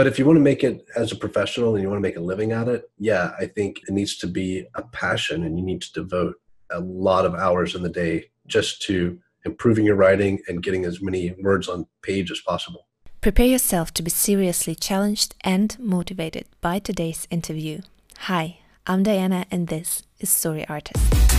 But 0.00 0.06
if 0.06 0.18
you 0.18 0.24
want 0.24 0.38
to 0.38 0.42
make 0.42 0.64
it 0.64 0.86
as 0.96 1.12
a 1.12 1.14
professional 1.14 1.74
and 1.74 1.82
you 1.82 1.90
want 1.90 1.98
to 1.98 2.08
make 2.08 2.16
a 2.16 2.20
living 2.20 2.52
at 2.52 2.68
it, 2.68 2.90
yeah, 2.98 3.32
I 3.38 3.44
think 3.44 3.80
it 3.86 3.92
needs 3.92 4.16
to 4.16 4.26
be 4.26 4.66
a 4.74 4.80
passion 4.80 5.44
and 5.44 5.58
you 5.58 5.62
need 5.62 5.82
to 5.82 5.92
devote 5.92 6.36
a 6.70 6.80
lot 6.80 7.26
of 7.26 7.34
hours 7.34 7.74
in 7.74 7.82
the 7.82 7.90
day 7.90 8.30
just 8.46 8.80
to 8.84 9.18
improving 9.44 9.84
your 9.84 9.96
writing 9.96 10.40
and 10.48 10.62
getting 10.62 10.86
as 10.86 11.02
many 11.02 11.34
words 11.42 11.68
on 11.68 11.86
page 12.00 12.30
as 12.30 12.40
possible. 12.40 12.86
Prepare 13.20 13.44
yourself 13.44 13.92
to 13.92 14.02
be 14.02 14.08
seriously 14.08 14.74
challenged 14.74 15.34
and 15.42 15.78
motivated 15.78 16.46
by 16.62 16.78
today's 16.78 17.28
interview. 17.30 17.82
Hi, 18.20 18.60
I'm 18.86 19.02
Diana, 19.02 19.44
and 19.50 19.68
this 19.68 20.02
is 20.18 20.30
Story 20.30 20.66
Artist. 20.66 21.29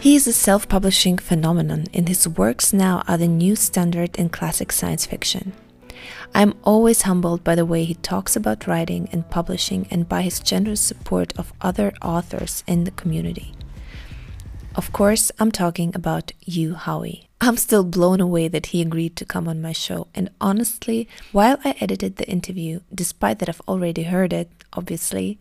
He 0.00 0.16
is 0.16 0.26
a 0.26 0.32
self 0.32 0.66
publishing 0.66 1.18
phenomenon, 1.18 1.84
and 1.92 2.08
his 2.08 2.26
works 2.26 2.72
now 2.72 3.02
are 3.06 3.18
the 3.18 3.28
new 3.28 3.54
standard 3.54 4.16
in 4.16 4.30
classic 4.30 4.72
science 4.72 5.04
fiction. 5.04 5.52
I'm 6.34 6.54
always 6.64 7.02
humbled 7.02 7.44
by 7.44 7.54
the 7.54 7.66
way 7.66 7.84
he 7.84 7.96
talks 7.96 8.34
about 8.34 8.66
writing 8.66 9.10
and 9.12 9.28
publishing 9.28 9.86
and 9.90 10.08
by 10.08 10.22
his 10.22 10.40
generous 10.40 10.80
support 10.80 11.34
of 11.36 11.52
other 11.60 11.92
authors 12.00 12.64
in 12.66 12.84
the 12.84 12.92
community. 12.92 13.52
Of 14.74 14.90
course, 14.90 15.30
I'm 15.38 15.52
talking 15.52 15.92
about 15.94 16.32
Hugh 16.40 16.76
Howey. 16.76 17.26
I'm 17.42 17.58
still 17.58 17.84
blown 17.84 18.22
away 18.22 18.48
that 18.48 18.66
he 18.66 18.80
agreed 18.80 19.16
to 19.16 19.26
come 19.26 19.48
on 19.48 19.60
my 19.60 19.72
show, 19.72 20.06
and 20.14 20.30
honestly, 20.40 21.08
while 21.30 21.58
I 21.62 21.74
edited 21.78 22.16
the 22.16 22.28
interview, 22.28 22.80
despite 22.94 23.38
that 23.40 23.50
I've 23.50 23.68
already 23.68 24.04
heard 24.04 24.32
it, 24.32 24.48
obviously, 24.72 25.38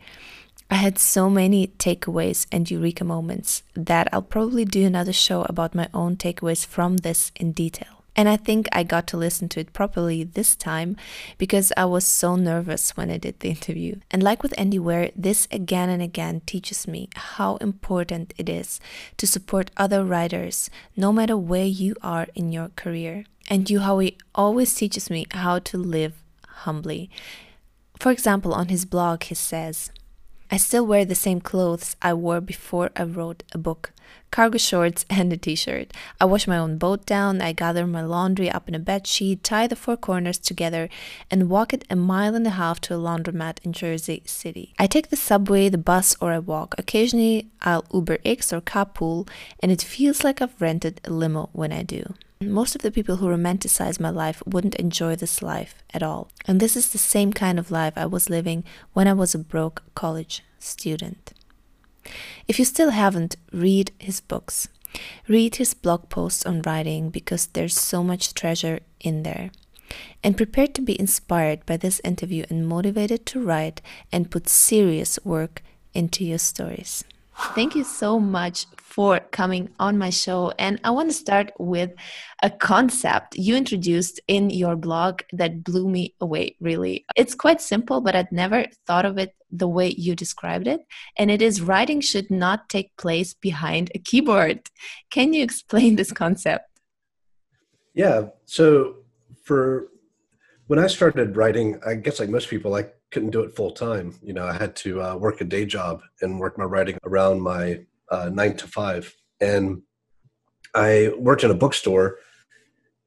I 0.72 0.76
had 0.76 1.00
so 1.00 1.30
many 1.32 1.68
takeaways 1.68 2.46
and 2.52 2.70
eureka 2.70 3.04
moments 3.04 3.64
that 3.74 4.08
I'll 4.14 4.22
probably 4.22 4.66
do 4.66 4.86
another 4.86 5.14
show 5.14 5.42
about 5.50 5.74
my 5.74 5.90
own 5.96 6.16
takeaways 6.16 6.64
from 6.66 6.98
this 6.98 7.32
in 7.36 7.54
detail. 7.54 8.04
And 8.16 8.30
I 8.30 8.38
think 8.38 8.68
I 8.72 8.84
got 8.84 9.08
to 9.08 9.18
listen 9.18 9.50
to 9.50 9.62
it 9.62 9.74
properly 9.74 10.24
this 10.24 10.56
time 10.56 10.96
because 11.38 11.72
I 11.76 11.86
was 11.86 12.06
so 12.06 12.36
nervous 12.36 12.96
when 12.98 13.10
I 13.10 13.18
did 13.18 13.40
the 13.40 13.50
interview. 13.50 13.96
And 14.12 14.22
like 14.22 14.44
with 14.44 14.54
Andy 14.60 14.78
Weir, 14.78 15.10
this 15.16 15.48
again 15.52 15.90
and 15.90 16.04
again 16.04 16.42
teaches 16.46 16.88
me 16.88 17.10
how 17.16 17.56
important 17.58 18.34
it 18.38 18.50
is 18.50 18.80
to 19.18 19.26
support 19.26 19.72
other 19.78 20.04
writers 20.04 20.70
no 20.96 21.12
matter 21.12 21.38
where 21.38 21.66
you 21.66 21.96
are 22.04 22.28
in 22.36 22.52
your 22.52 22.70
career. 22.76 23.24
And 23.50 23.68
Hugh 23.68 23.80
Howey 23.80 24.18
always 24.36 24.76
teaches 24.76 25.10
me 25.10 25.26
how 25.32 25.60
to 25.60 25.78
live 25.78 26.22
humbly. 26.66 27.10
For 28.00 28.12
example, 28.12 28.54
on 28.54 28.68
his 28.68 28.86
blog, 28.86 29.24
he 29.24 29.36
says, 29.36 29.92
I 30.52 30.58
still 30.58 30.86
wear 30.86 31.06
the 31.06 31.16
same 31.16 31.42
clothes 31.42 31.96
I 32.02 32.14
wore 32.14 32.42
before 32.42 32.90
I 32.96 33.04
wrote 33.04 33.44
a 33.52 33.58
book 33.58 33.92
cargo 34.32 34.58
shorts 34.58 35.06
and 35.10 35.32
a 35.34 35.38
t 35.38 35.56
shirt. 35.56 35.92
I 36.20 36.26
wash 36.26 36.48
my 36.48 36.58
own 36.58 36.78
boat 36.78 37.06
down, 37.06 37.42
I 37.42 37.52
gather 37.54 37.86
my 37.86 38.02
laundry 38.02 38.50
up 38.50 38.68
in 38.68 38.76
a 38.76 38.80
bed 38.80 39.08
sheet, 39.08 39.44
tie 39.44 39.68
the 39.68 39.76
four 39.76 39.98
corners 39.98 40.38
together, 40.38 40.90
and 41.30 41.50
walk 41.50 41.74
it 41.74 41.86
a 41.90 41.96
mile 41.96 42.36
and 42.36 42.46
a 42.48 42.52
half 42.52 42.80
to 42.82 42.96
a 42.96 42.98
laundromat 42.98 43.58
in 43.64 43.74
Jersey 43.74 44.22
City. 44.26 44.74
I 44.78 44.88
take 44.88 45.10
the 45.10 45.16
subway, 45.16 45.70
the 45.70 45.78
bus, 45.78 46.16
or 46.22 46.32
I 46.32 46.40
walk. 46.40 46.76
Occasionally, 46.78 47.50
I'll 47.62 47.86
Uber 47.94 48.20
X 48.26 48.54
or 48.54 48.62
carpool, 48.62 49.28
and 49.62 49.72
it 49.72 49.82
feels 49.82 50.24
like 50.24 50.42
I've 50.42 50.60
rented 50.62 51.02
a 51.04 51.12
limo 51.12 51.50
when 51.54 51.72
I 51.72 51.84
do. 51.84 52.14
Most 52.42 52.74
of 52.74 52.84
the 52.84 52.92
people 52.92 53.18
who 53.18 53.28
romanticize 53.28 54.00
my 54.00 54.10
life 54.10 54.42
wouldn't 54.46 54.76
enjoy 54.76 55.18
this 55.18 55.42
life 55.42 55.84
at 55.94 56.02
all. 56.02 56.30
And 56.46 56.62
this 56.62 56.78
is 56.78 56.88
the 56.88 56.98
same 56.98 57.34
kind 57.34 57.60
of 57.60 57.70
life 57.70 57.92
I 57.98 58.06
was 58.06 58.30
living 58.30 58.64
when 58.94 59.10
I 59.10 59.14
was 59.14 59.36
a 59.36 59.40
broke 59.40 59.84
college 59.94 60.42
student. 60.58 61.34
If 62.48 62.58
you 62.58 62.64
still 62.64 62.92
haven't, 62.92 63.36
read 63.52 63.92
his 64.00 64.22
books. 64.22 64.70
Read 65.28 65.58
his 65.58 65.74
blog 65.74 66.08
posts 66.08 66.46
on 66.46 66.62
writing 66.62 67.10
because 67.10 67.48
there's 67.48 67.78
so 67.78 68.06
much 68.06 68.34
treasure 68.34 68.80
in 69.02 69.24
there. 69.24 69.52
And 70.24 70.38
prepare 70.38 70.68
to 70.68 70.82
be 70.82 70.98
inspired 70.98 71.66
by 71.66 71.76
this 71.76 72.00
interview 72.06 72.46
and 72.50 72.66
motivated 72.66 73.26
to 73.26 73.44
write 73.44 73.82
and 74.14 74.32
put 74.32 74.48
serious 74.48 75.20
work 75.26 75.62
into 75.94 76.24
your 76.24 76.38
stories. 76.38 77.04
Thank 77.40 77.76
you 77.76 77.84
so 77.84 78.20
much 78.20 78.66
for 78.76 79.22
coming 79.32 79.70
on 79.80 79.98
my 79.98 80.10
show. 80.10 80.52
And 80.60 80.80
I 80.84 80.92
want 80.92 81.10
to 81.10 81.16
start 81.16 81.52
with 81.58 81.92
a 82.44 82.50
concept 82.50 83.38
you 83.38 83.56
introduced 83.56 84.20
in 84.28 84.50
your 84.50 84.76
blog 84.76 85.22
that 85.32 85.64
blew 85.64 85.88
me 85.88 86.16
away, 86.20 86.58
really. 86.60 87.06
It's 87.16 87.36
quite 87.36 87.62
simple, 87.62 88.02
but 88.02 88.14
I'd 88.14 88.32
never 88.32 88.66
thought 88.86 89.06
of 89.06 89.18
it 89.18 89.36
the 89.52 89.70
way 89.70 89.90
you 89.90 90.16
described 90.16 90.68
it. 90.68 90.82
And 91.18 91.32
it 91.32 91.42
is 91.42 91.62
writing 91.62 92.02
should 92.02 92.30
not 92.30 92.68
take 92.68 92.96
place 92.98 93.34
behind 93.34 93.90
a 93.96 94.00
keyboard. 94.00 94.70
Can 95.10 95.34
you 95.34 95.42
explain 95.44 95.96
this 95.96 96.12
concept? 96.12 96.66
Yeah. 97.94 98.28
So, 98.46 98.98
for 99.44 99.88
when 100.68 100.78
I 100.78 100.88
started 100.88 101.36
writing, 101.36 101.80
I 101.86 101.96
guess 101.96 102.20
like 102.20 102.30
most 102.30 102.50
people, 102.50 102.76
I 102.76 102.86
couldn't 103.12 103.32
do 103.32 103.42
it 103.42 103.56
full 103.56 103.72
time. 103.72 104.18
You 104.22 104.34
know, 104.34 104.46
I 104.46 104.54
had 104.54 104.76
to 104.78 105.02
uh, 105.02 105.16
work 105.16 105.42
a 105.42 105.46
day 105.46 105.66
job 105.66 106.02
and 106.22 106.40
work 106.40 106.58
my 106.58 106.66
writing 106.66 106.98
around 107.04 107.42
my 107.42 107.86
uh, 108.10 108.30
nine 108.30 108.56
to 108.58 108.68
five. 108.68 109.16
And 109.42 109.82
I 110.76 111.12
worked 111.18 111.44
in 111.44 111.52
a 111.52 111.56
bookstore, 111.56 112.18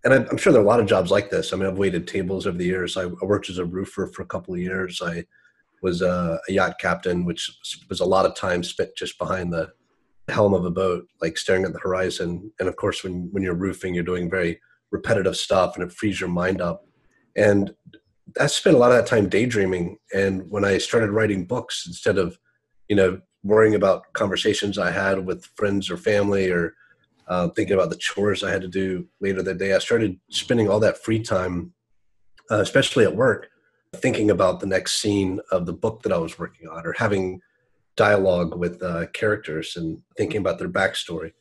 and 0.04 0.12
I'm 0.12 0.36
sure 0.36 0.52
there 0.52 0.60
are 0.60 0.64
a 0.64 0.68
lot 0.68 0.80
of 0.80 0.86
jobs 0.86 1.10
like 1.10 1.30
this. 1.30 1.52
I 1.52 1.56
mean, 1.56 1.68
I've 1.68 1.78
waited 1.78 2.08
tables 2.08 2.46
over 2.46 2.58
the 2.58 2.64
years. 2.64 2.96
I 2.96 3.06
worked 3.06 3.50
as 3.50 3.58
a 3.58 3.64
roofer 3.64 4.08
for 4.08 4.22
a 4.22 4.26
couple 4.26 4.54
of 4.54 4.60
years. 4.60 5.00
I 5.00 5.24
was 5.80 6.02
a, 6.02 6.40
a 6.48 6.52
yacht 6.52 6.78
captain, 6.80 7.24
which 7.24 7.50
was 7.88 8.00
a 8.00 8.04
lot 8.04 8.26
of 8.26 8.34
time 8.34 8.62
spent 8.62 8.96
just 8.96 9.18
behind 9.18 9.52
the 9.52 9.72
helm 10.28 10.54
of 10.54 10.64
a 10.64 10.70
boat, 10.70 11.06
like 11.20 11.36
staring 11.36 11.64
at 11.64 11.72
the 11.72 11.78
horizon. 11.78 12.50
And 12.58 12.68
of 12.68 12.76
course, 12.76 13.04
when 13.04 13.28
when 13.32 13.42
you're 13.42 13.54
roofing, 13.54 13.94
you're 13.94 14.02
doing 14.02 14.30
very 14.30 14.60
repetitive 14.90 15.36
stuff, 15.36 15.76
and 15.76 15.84
it 15.84 15.92
frees 15.92 16.20
your 16.20 16.30
mind 16.30 16.60
up. 16.60 16.84
And 17.36 17.74
I 18.38 18.46
spent 18.46 18.76
a 18.76 18.78
lot 18.78 18.92
of 18.92 18.96
that 18.98 19.06
time 19.06 19.28
daydreaming. 19.28 19.98
And 20.14 20.50
when 20.50 20.64
I 20.64 20.78
started 20.78 21.10
writing 21.10 21.44
books, 21.44 21.84
instead 21.86 22.18
of, 22.18 22.38
you 22.88 22.96
know, 22.96 23.20
worrying 23.42 23.74
about 23.74 24.12
conversations 24.12 24.78
I 24.78 24.90
had 24.90 25.26
with 25.26 25.46
friends 25.56 25.90
or 25.90 25.96
family 25.96 26.50
or 26.50 26.74
uh, 27.28 27.48
thinking 27.48 27.74
about 27.74 27.90
the 27.90 27.96
chores 27.96 28.42
I 28.42 28.50
had 28.50 28.62
to 28.62 28.68
do 28.68 29.06
later 29.20 29.42
that 29.42 29.58
day, 29.58 29.74
I 29.74 29.78
started 29.78 30.18
spending 30.30 30.68
all 30.68 30.80
that 30.80 31.02
free 31.02 31.20
time, 31.20 31.72
uh, 32.50 32.60
especially 32.60 33.04
at 33.04 33.16
work, 33.16 33.48
thinking 33.94 34.30
about 34.30 34.60
the 34.60 34.66
next 34.66 35.00
scene 35.00 35.40
of 35.50 35.66
the 35.66 35.72
book 35.72 36.02
that 36.02 36.12
I 36.12 36.18
was 36.18 36.38
working 36.38 36.68
on 36.68 36.86
or 36.86 36.94
having 36.96 37.40
dialogue 37.96 38.56
with 38.56 38.82
uh, 38.82 39.06
characters 39.08 39.76
and 39.76 40.00
thinking 40.16 40.38
about 40.38 40.58
their 40.58 40.68
backstory. 40.68 41.32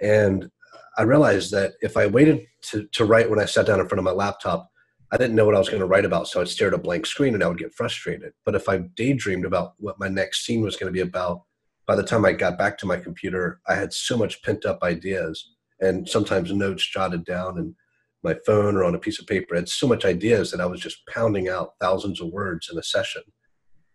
And 0.00 0.50
I 0.96 1.02
realized 1.02 1.52
that 1.52 1.74
if 1.80 1.96
I 1.96 2.06
waited 2.06 2.46
to, 2.70 2.86
to 2.92 3.04
write 3.04 3.30
when 3.30 3.38
I 3.38 3.44
sat 3.44 3.66
down 3.66 3.80
in 3.80 3.88
front 3.88 3.98
of 3.98 4.04
my 4.04 4.12
laptop, 4.12 4.71
I 5.12 5.18
didn't 5.18 5.36
know 5.36 5.44
what 5.44 5.54
I 5.54 5.58
was 5.58 5.68
going 5.68 5.80
to 5.80 5.86
write 5.86 6.06
about, 6.06 6.26
so 6.26 6.40
I'd 6.40 6.48
stare 6.48 6.68
at 6.68 6.74
a 6.74 6.78
blank 6.78 7.04
screen 7.04 7.34
and 7.34 7.44
I 7.44 7.46
would 7.46 7.58
get 7.58 7.74
frustrated. 7.74 8.32
But 8.46 8.54
if 8.54 8.66
I 8.66 8.78
daydreamed 8.78 9.44
about 9.44 9.74
what 9.76 10.00
my 10.00 10.08
next 10.08 10.46
scene 10.46 10.62
was 10.62 10.76
going 10.76 10.90
to 10.90 10.92
be 10.92 11.06
about, 11.06 11.42
by 11.86 11.96
the 11.96 12.02
time 12.02 12.24
I 12.24 12.32
got 12.32 12.56
back 12.56 12.78
to 12.78 12.86
my 12.86 12.96
computer, 12.96 13.60
I 13.68 13.74
had 13.74 13.92
so 13.92 14.16
much 14.16 14.42
pent 14.42 14.64
up 14.64 14.82
ideas 14.82 15.50
and 15.80 16.08
sometimes 16.08 16.50
notes 16.50 16.88
jotted 16.88 17.26
down 17.26 17.58
in 17.58 17.76
my 18.22 18.36
phone 18.46 18.74
or 18.74 18.84
on 18.84 18.94
a 18.94 18.98
piece 18.98 19.20
of 19.20 19.26
paper. 19.26 19.54
I 19.54 19.58
had 19.58 19.68
so 19.68 19.86
much 19.86 20.06
ideas 20.06 20.50
that 20.50 20.60
I 20.62 20.66
was 20.66 20.80
just 20.80 21.06
pounding 21.06 21.48
out 21.48 21.74
thousands 21.78 22.20
of 22.20 22.28
words 22.28 22.70
in 22.72 22.78
a 22.78 22.82
session. 22.82 23.22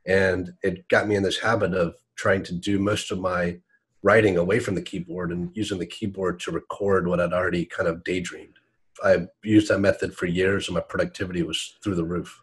And 0.05 0.53
it 0.61 0.87
got 0.87 1.07
me 1.07 1.15
in 1.15 1.23
this 1.23 1.39
habit 1.39 1.73
of 1.73 1.95
trying 2.15 2.43
to 2.43 2.53
do 2.53 2.77
most 2.77 3.09
of 3.09 3.19
my 3.19 3.57
writing 4.03 4.37
away 4.37 4.59
from 4.59 4.75
the 4.75 4.81
keyboard 4.83 5.31
and 5.31 5.49
using 5.55 5.79
the 5.79 5.85
keyboard 5.85 6.39
to 6.41 6.51
record 6.51 7.07
what 7.07 7.19
I'd 7.19 7.33
already 7.33 7.65
kind 7.65 7.89
of 7.89 8.03
daydreamed. 8.03 8.59
I 9.03 9.27
used 9.43 9.69
that 9.69 9.79
method 9.79 10.15
for 10.15 10.25
years, 10.25 10.67
and 10.67 10.75
my 10.75 10.81
productivity 10.81 11.43
was 11.43 11.77
through 11.83 11.95
the 11.95 12.05
roof. 12.05 12.41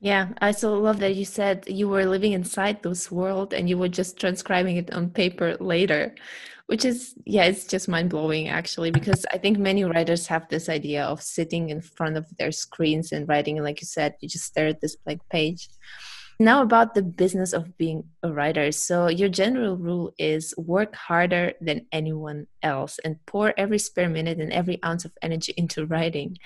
Yeah, 0.00 0.28
I 0.40 0.52
so 0.52 0.78
love 0.78 0.98
that 1.00 1.14
you 1.14 1.26
said 1.26 1.64
you 1.68 1.86
were 1.86 2.06
living 2.06 2.32
inside 2.32 2.82
this 2.82 3.10
world 3.10 3.52
and 3.52 3.68
you 3.68 3.76
were 3.76 3.88
just 3.88 4.18
transcribing 4.18 4.78
it 4.78 4.90
on 4.94 5.10
paper 5.10 5.58
later, 5.60 6.14
which 6.68 6.86
is 6.86 7.14
yeah, 7.26 7.44
it's 7.44 7.66
just 7.66 7.86
mind 7.86 8.08
blowing 8.08 8.48
actually 8.48 8.90
because 8.90 9.26
I 9.30 9.36
think 9.36 9.58
many 9.58 9.84
writers 9.84 10.26
have 10.28 10.48
this 10.48 10.70
idea 10.70 11.04
of 11.04 11.22
sitting 11.22 11.68
in 11.68 11.82
front 11.82 12.16
of 12.16 12.24
their 12.38 12.50
screens 12.50 13.12
and 13.12 13.28
writing, 13.28 13.62
like 13.62 13.82
you 13.82 13.86
said, 13.86 14.14
you 14.20 14.28
just 14.28 14.46
stare 14.46 14.68
at 14.68 14.80
this 14.80 14.96
blank 14.96 15.20
page. 15.30 15.68
Now, 16.40 16.62
about 16.62 16.94
the 16.94 17.02
business 17.02 17.52
of 17.52 17.76
being 17.76 18.04
a 18.22 18.32
writer. 18.32 18.72
So, 18.72 19.08
your 19.08 19.28
general 19.28 19.76
rule 19.76 20.14
is 20.18 20.54
work 20.56 20.94
harder 20.94 21.52
than 21.60 21.84
anyone 21.92 22.46
else 22.62 22.98
and 23.04 23.16
pour 23.26 23.52
every 23.58 23.78
spare 23.78 24.08
minute 24.08 24.40
and 24.40 24.50
every 24.50 24.82
ounce 24.82 25.04
of 25.04 25.12
energy 25.20 25.52
into 25.58 25.84
writing. 25.84 26.38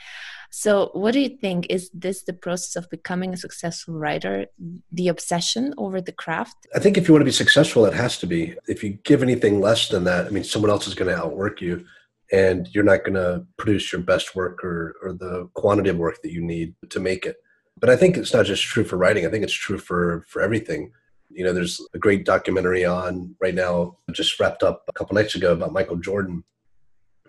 So, 0.50 0.90
what 0.94 1.12
do 1.12 1.20
you 1.20 1.28
think? 1.28 1.68
Is 1.70 1.90
this 1.94 2.24
the 2.24 2.32
process 2.32 2.74
of 2.74 2.90
becoming 2.90 3.32
a 3.32 3.36
successful 3.36 3.94
writer, 3.94 4.46
the 4.90 5.06
obsession 5.06 5.72
over 5.78 6.00
the 6.00 6.10
craft? 6.10 6.56
I 6.74 6.80
think 6.80 6.98
if 6.98 7.06
you 7.06 7.14
want 7.14 7.20
to 7.20 7.32
be 7.32 7.42
successful, 7.44 7.86
it 7.86 7.94
has 7.94 8.18
to 8.18 8.26
be. 8.26 8.56
If 8.66 8.82
you 8.82 8.98
give 9.04 9.22
anything 9.22 9.60
less 9.60 9.88
than 9.90 10.02
that, 10.04 10.26
I 10.26 10.30
mean, 10.30 10.42
someone 10.42 10.72
else 10.72 10.88
is 10.88 10.94
going 10.94 11.14
to 11.14 11.22
outwork 11.22 11.60
you 11.60 11.86
and 12.32 12.68
you're 12.74 12.82
not 12.82 13.04
going 13.04 13.14
to 13.14 13.46
produce 13.58 13.92
your 13.92 14.02
best 14.02 14.34
work 14.34 14.64
or, 14.64 14.96
or 15.04 15.12
the 15.12 15.48
quantity 15.54 15.90
of 15.90 15.98
work 15.98 16.20
that 16.22 16.32
you 16.32 16.42
need 16.42 16.74
to 16.90 16.98
make 16.98 17.26
it. 17.26 17.36
But 17.78 17.90
I 17.90 17.96
think 17.96 18.16
it's 18.16 18.32
not 18.32 18.46
just 18.46 18.62
true 18.62 18.84
for 18.84 18.96
writing. 18.96 19.26
I 19.26 19.30
think 19.30 19.44
it's 19.44 19.52
true 19.52 19.78
for 19.78 20.24
for 20.28 20.42
everything. 20.42 20.92
You 21.30 21.44
know, 21.44 21.52
there's 21.52 21.80
a 21.94 21.98
great 21.98 22.24
documentary 22.24 22.84
on 22.84 23.34
right 23.40 23.54
now, 23.54 23.96
just 24.12 24.38
wrapped 24.38 24.62
up 24.62 24.84
a 24.88 24.92
couple 24.92 25.14
nights 25.14 25.34
ago 25.34 25.52
about 25.52 25.72
Michael 25.72 25.96
Jordan, 25.96 26.44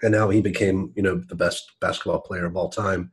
and 0.01 0.15
how 0.15 0.30
he 0.30 0.42
became 0.42 0.92
you 0.95 1.03
know 1.03 1.18
the 1.18 1.36
best 1.36 1.71
basketball 1.80 2.19
player 2.19 2.45
of 2.45 2.56
all 2.56 2.69
time 2.69 3.12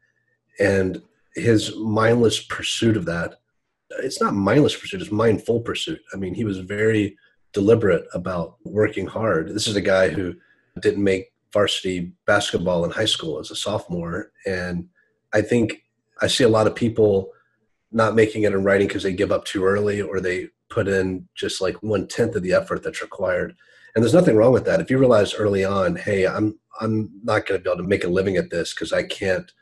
and 0.59 1.03
his 1.35 1.75
mindless 1.77 2.41
pursuit 2.45 2.97
of 2.97 3.05
that 3.07 3.35
it's 4.01 4.21
not 4.21 4.35
mindless 4.35 4.77
pursuit 4.77 5.01
it's 5.01 5.11
mindful 5.11 5.61
pursuit 5.61 6.01
i 6.13 6.17
mean 6.17 6.35
he 6.35 6.45
was 6.45 6.59
very 6.59 7.17
deliberate 7.53 8.05
about 8.15 8.57
working 8.65 9.07
hard 9.07 9.49
this 9.49 9.67
is 9.67 9.77
a 9.77 9.81
guy 9.81 10.09
who 10.09 10.35
didn't 10.81 11.03
make 11.03 11.33
varsity 11.53 12.13
basketball 12.27 12.85
in 12.85 12.91
high 12.91 13.05
school 13.05 13.39
as 13.39 13.51
a 13.51 13.57
sophomore 13.57 14.33
and 14.47 14.89
i 15.33 15.41
think 15.41 15.82
i 16.23 16.27
see 16.27 16.45
a 16.45 16.49
lot 16.49 16.67
of 16.67 16.75
people 16.75 17.31
not 17.93 18.15
making 18.15 18.43
it 18.45 18.53
in 18.53 18.65
writing 18.65 18.89
because 18.89 19.03
they 19.03 19.13
give 19.13 19.31
up 19.31 19.45
too 19.45 19.65
early 19.65 20.01
or 20.01 20.21
they 20.21 20.49
put 20.71 20.89
in 20.89 21.29
just 21.35 21.61
like 21.61 21.77
one 21.83 22.09
tenth 22.09 22.35
of 22.35 22.43
the 22.43 22.55
effort 22.55 22.83
that's 22.83 23.03
required. 23.03 23.55
And 23.95 24.03
there's 24.03 24.15
nothing 24.15 24.37
wrong 24.37 24.53
with 24.53 24.65
that. 24.65 24.81
If 24.81 24.91
you 24.91 24.97
realize 24.99 25.35
early 25.35 25.65
on 25.65 25.97
hey 25.97 26.27
i'm 26.27 26.59
i'm 26.81 27.11
not 27.23 27.47
going 27.47 27.61
to 27.61 27.63
be 27.63 27.71
able 27.71 27.83
to 27.83 27.89
make 27.89 28.05
a 28.05 28.09
living 28.09 28.37
at 28.37 28.51
this 28.51 28.73
because 28.73 28.93
i 28.93 29.03
can't 29.03 29.53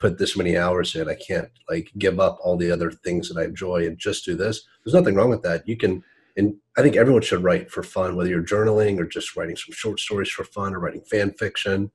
put 0.00 0.18
this 0.18 0.36
many 0.36 0.56
hours 0.56 0.94
in. 0.96 1.08
I 1.08 1.14
can't 1.14 1.48
like 1.68 1.90
give 1.98 2.18
up 2.18 2.38
all 2.42 2.56
the 2.56 2.70
other 2.70 2.90
things 2.90 3.28
that 3.28 3.40
i 3.40 3.44
enjoy 3.44 3.86
and 3.86 3.98
just 3.98 4.24
do 4.24 4.34
this. 4.34 4.66
There's 4.84 4.94
nothing 4.94 5.14
wrong 5.14 5.30
with 5.30 5.42
that. 5.42 5.68
You 5.68 5.76
can 5.76 6.02
and 6.36 6.56
i 6.76 6.82
think 6.82 6.96
everyone 6.96 7.22
should 7.22 7.44
write 7.44 7.70
for 7.70 7.82
fun 7.82 8.16
whether 8.16 8.28
you're 8.30 8.42
journaling 8.42 8.98
or 8.98 9.04
just 9.04 9.36
writing 9.36 9.56
some 9.56 9.72
short 9.72 10.00
stories 10.00 10.30
for 10.30 10.44
fun 10.44 10.74
or 10.74 10.80
writing 10.80 11.02
fan 11.02 11.30
fiction 11.30 11.90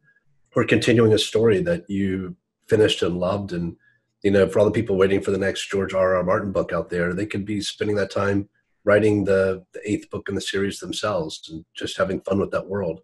or 0.56 0.64
continuing 0.64 1.12
a 1.14 1.18
story 1.18 1.62
that 1.62 1.84
you 1.90 2.36
finished 2.68 3.02
and 3.02 3.18
loved 3.18 3.52
and 3.52 3.76
you 4.24 4.32
know 4.32 4.48
for 4.48 4.60
all 4.60 4.66
the 4.66 4.72
people 4.72 4.98
waiting 4.98 5.22
for 5.22 5.32
the 5.32 5.38
next 5.38 5.70
george 5.70 5.94
r 5.94 6.16
r 6.16 6.24
martin 6.24 6.52
book 6.52 6.74
out 6.74 6.90
there 6.90 7.14
they 7.14 7.26
could 7.26 7.46
be 7.46 7.62
spending 7.62 7.96
that 7.96 8.12
time 8.12 8.48
writing 8.84 9.24
the, 9.24 9.64
the 9.74 9.82
eighth 9.90 10.10
book 10.10 10.30
in 10.30 10.36
the 10.36 10.42
series 10.42 10.80
themselves 10.80 11.50
and 11.52 11.66
just 11.76 11.98
having 11.98 12.22
fun 12.22 12.40
with 12.40 12.52
that 12.52 12.68
world. 12.68 13.02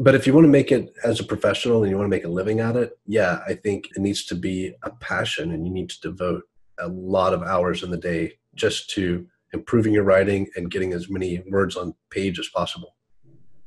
But 0.00 0.14
if 0.14 0.26
you 0.26 0.32
want 0.32 0.46
to 0.46 0.50
make 0.50 0.72
it 0.72 0.92
as 1.04 1.20
a 1.20 1.24
professional 1.24 1.82
and 1.82 1.90
you 1.90 1.98
want 1.98 2.06
to 2.06 2.16
make 2.16 2.24
a 2.24 2.28
living 2.28 2.60
at 2.60 2.76
it, 2.76 2.98
yeah, 3.06 3.40
I 3.46 3.54
think 3.54 3.90
it 3.94 4.00
needs 4.00 4.24
to 4.26 4.34
be 4.34 4.74
a 4.82 4.90
passion 4.90 5.52
and 5.52 5.66
you 5.66 5.72
need 5.72 5.90
to 5.90 6.00
devote 6.00 6.44
a 6.78 6.88
lot 6.88 7.34
of 7.34 7.42
hours 7.42 7.82
in 7.82 7.90
the 7.90 7.98
day 7.98 8.38
just 8.54 8.88
to 8.90 9.26
improving 9.52 9.92
your 9.92 10.04
writing 10.04 10.48
and 10.56 10.70
getting 10.70 10.94
as 10.94 11.10
many 11.10 11.42
words 11.50 11.76
on 11.76 11.94
page 12.08 12.38
as 12.38 12.48
possible. 12.48 12.96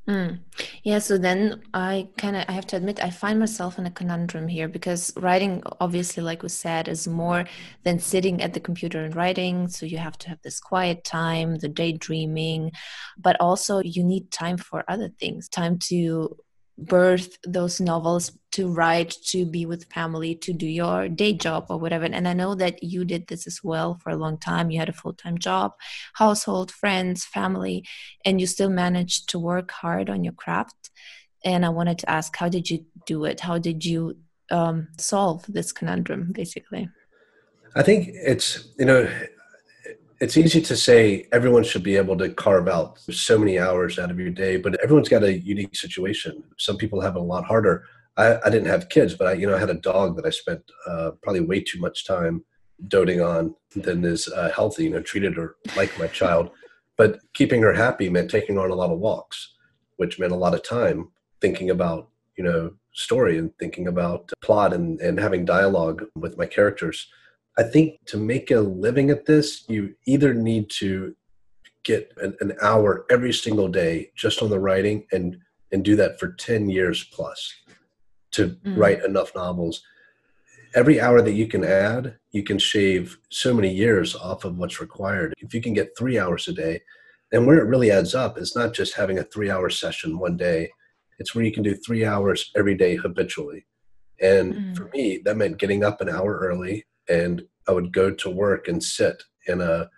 Mm. 0.08 0.40
Yeah, 0.84 1.00
so 1.00 1.18
then 1.18 1.64
I 1.74 2.10
kind 2.18 2.36
of 2.36 2.46
I 2.48 2.52
have 2.52 2.68
to 2.68 2.78
admit 2.78 3.04
I 3.04 3.10
find 3.10 3.40
myself 3.40 3.80
in 3.80 3.88
a 3.88 3.92
conundrum 3.92 4.48
here 4.48 4.68
because 4.68 5.12
writing 5.18 5.64
obviously 5.80 6.22
like 6.22 6.44
we 6.44 6.50
said 6.50 6.88
is 6.88 7.08
more 7.08 7.46
than 7.84 7.98
sitting 7.98 8.44
at 8.44 8.54
the 8.54 8.60
computer 8.60 9.04
and 9.04 9.16
writing, 9.16 9.68
so 9.68 9.88
you 9.88 9.98
have 9.98 10.16
to 10.20 10.30
have 10.30 10.40
this 10.44 10.60
quiet 10.60 11.04
time, 11.04 11.56
the 11.56 11.70
daydreaming, 11.70 12.72
but 13.18 13.36
also 13.40 13.80
you 13.80 14.04
need 14.04 14.30
time 14.30 14.58
for 14.58 14.84
other 14.88 15.10
things, 15.20 15.50
time 15.50 15.80
to 15.80 16.38
birth 16.78 17.38
those 17.46 17.80
novels 17.80 18.32
to 18.52 18.68
write 18.68 19.16
to 19.28 19.46
be 19.46 19.66
with 19.66 19.92
family 19.92 20.36
to 20.36 20.52
do 20.52 20.66
your 20.66 21.08
day 21.08 21.34
job 21.34 21.68
or 21.70 21.78
whatever. 21.78 22.06
And 22.06 22.28
i 22.28 22.34
know 22.34 22.56
that 22.56 22.84
you 22.84 23.06
did 23.06 23.28
this 23.28 23.48
as 23.48 23.62
well 23.64 24.00
for 24.02 24.10
a 24.10 24.18
long 24.18 24.38
time. 24.38 24.72
You 24.72 24.80
had 24.80 24.90
a 24.90 24.94
full-time 24.94 25.38
job 25.38 25.74
household 26.14 26.72
friends 26.72 27.26
family 27.26 27.86
and 28.26 28.40
you 28.40 28.48
still 28.48 28.70
managed 28.70 29.30
to 29.30 29.40
work 29.40 29.72
hard 29.72 30.10
on 30.10 30.24
your 30.24 30.34
craft. 30.34 30.92
And 31.44 31.66
i 31.66 31.70
wanted 31.70 32.00
to 32.00 32.10
ask 32.10 32.36
how 32.36 32.50
did 32.50 32.70
you 32.70 32.86
do 33.06 33.26
it? 33.26 33.40
How 33.40 33.58
did 33.58 33.86
you 33.86 34.18
um, 34.52 34.90
solve 34.98 35.46
this 35.48 35.72
conundrum 35.72 36.32
basically? 36.34 36.90
I 37.76 37.84
think 37.84 38.10
it's 38.10 38.68
you 38.78 38.86
know 38.86 39.10
it's 40.20 40.38
easy 40.38 40.62
to 40.62 40.78
say 40.78 41.28
everyone 41.32 41.64
should 41.64 41.84
be 41.84 41.98
able 41.98 42.18
to 42.18 42.30
carve 42.30 42.68
out 42.68 43.00
so 43.00 43.38
many 43.38 43.60
hours 43.60 44.00
out 44.00 44.12
of 44.12 44.20
your 44.20 44.30
day, 44.30 44.58
but 44.58 44.82
everyone's 44.82 45.10
got 45.10 45.24
a 45.24 45.40
unique 45.40 45.76
situation. 45.76 46.44
Some 46.58 46.78
people 46.78 47.02
have 47.02 47.16
it 47.16 47.20
a 47.20 47.24
lot 47.24 47.46
harder. 47.46 47.86
I, 48.18 48.38
I 48.46 48.50
didn't 48.50 48.68
have 48.68 48.90
kids, 48.90 49.14
but 49.14 49.28
I, 49.28 49.34
you 49.34 49.46
know, 49.46 49.56
I 49.56 49.60
had 49.60 49.70
a 49.70 49.76
dog 49.76 50.16
that 50.16 50.26
I 50.26 50.30
spent 50.30 50.62
uh, 50.88 51.12
probably 51.22 51.42
way 51.42 51.62
too 51.62 51.80
much 51.80 52.06
time 52.06 52.46
doting 52.88 53.22
on 53.22 53.56
than 53.76 54.06
is 54.06 54.30
uh, 54.30 54.52
healthy. 54.56 54.86
You 54.86 54.92
know, 54.92 55.02
treated 55.02 55.36
her 55.36 55.56
like 55.76 55.98
my 56.00 56.08
child, 56.08 56.50
but 56.98 57.20
keeping 57.34 57.62
her 57.62 57.74
happy 57.74 58.10
meant 58.10 58.32
taking 58.32 58.56
her 58.56 58.62
on 58.62 58.72
a 58.72 58.76
lot 58.76 58.92
of 58.92 59.00
walks, 59.00 59.54
which 59.98 60.18
meant 60.18 60.32
a 60.32 60.38
lot 60.38 60.54
of 60.54 60.64
time 60.64 61.10
thinking 61.42 61.70
about 61.70 62.10
you 62.38 62.44
know 62.44 62.72
story 62.94 63.38
and 63.38 63.52
thinking 63.60 63.88
about 63.88 64.32
plot 64.42 64.72
and, 64.72 65.02
and 65.02 65.20
having 65.20 65.44
dialogue 65.44 66.06
with 66.16 66.38
my 66.38 66.46
characters 66.46 67.08
I 67.58 67.64
think 67.64 68.06
to 68.08 68.18
make 68.18 68.52
a 68.52 68.60
living 68.60 69.10
at 69.10 69.26
this, 69.26 69.64
you 69.70 69.96
either 70.06 70.34
need 70.34 70.70
to 70.80 71.16
get 71.86 72.12
an, 72.18 72.36
an, 72.42 72.54
hour 72.62 73.06
every 73.10 73.32
single 73.32 73.70
day 73.70 74.12
just 74.16 74.42
on 74.42 74.50
the 74.50 74.60
writing 74.60 75.06
and 75.12 75.38
and 75.72 75.86
do 75.86 75.96
that 75.96 76.20
for 76.20 76.32
10 76.34 76.70
years 76.70 77.06
plus 77.14 77.54
to 78.32 78.50
mm. 78.66 78.78
write 78.78 79.04
enough 79.04 79.32
novels 79.36 79.82
every 80.74 81.00
hour 81.00 81.22
that 81.22 81.34
you 81.34 81.48
can 81.48 81.64
add 81.64 82.16
you 82.32 82.44
can 82.44 82.58
shave 82.58 83.18
so 83.30 83.54
many 83.54 83.72
years 83.72 84.16
off 84.16 84.46
of 84.46 84.58
what's 84.58 84.82
required 84.82 85.34
if 85.40 85.54
you 85.54 85.62
can 85.62 85.74
get 85.74 85.98
three 85.98 86.20
hours 86.20 86.48
a 86.48 86.54
day 86.54 86.82
and 87.32 87.46
where 87.46 87.60
it 87.60 87.68
really 87.68 87.92
adds 87.92 88.16
up 88.16 88.38
is 88.38 88.56
not 88.56 88.74
just 88.74 88.96
having 88.96 89.20
a 89.20 89.24
three 89.24 89.50
hour 89.50 89.70
session 89.70 90.18
one 90.18 90.36
day 90.36 90.70
it's 91.20 91.34
where 91.34 91.46
you 91.46 91.52
can 91.52 91.64
do 91.64 91.76
three 91.76 92.04
hours 92.04 92.52
every 92.56 92.76
day 92.76 92.96
habitually 92.96 93.66
and 94.22 94.54
mm. 94.54 94.78
for 94.78 94.86
me 94.94 95.20
that 95.24 95.38
meant 95.38 95.58
getting 95.58 95.84
up 95.84 96.02
an 96.02 96.10
hour 96.10 96.40
early 96.40 96.84
and 97.10 97.44
I 97.68 97.72
would 97.72 97.92
go 97.92 98.12
to 98.12 98.30
work 98.30 98.68
and 98.68 98.84
sit 98.84 99.24
in 99.48 99.62
a, 99.62 99.90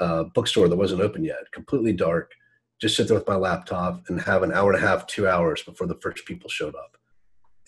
a 0.00 0.24
bookstore 0.24 0.68
that 0.68 0.76
wasn't 0.76 1.02
open 1.02 1.24
yet, 1.24 1.50
completely 1.52 1.92
dark, 1.92 2.32
just 2.80 2.96
sit 2.96 3.06
there 3.06 3.16
with 3.16 3.28
my 3.28 3.36
laptop 3.36 4.02
and 4.08 4.20
have 4.20 4.42
an 4.42 4.52
hour 4.52 4.72
and 4.72 4.82
a 4.82 4.86
half, 4.86 5.06
two 5.06 5.28
hours 5.28 5.62
before 5.62 5.86
the 5.86 5.98
first 6.02 6.24
people 6.26 6.50
showed 6.50 6.74
up. 6.74 6.96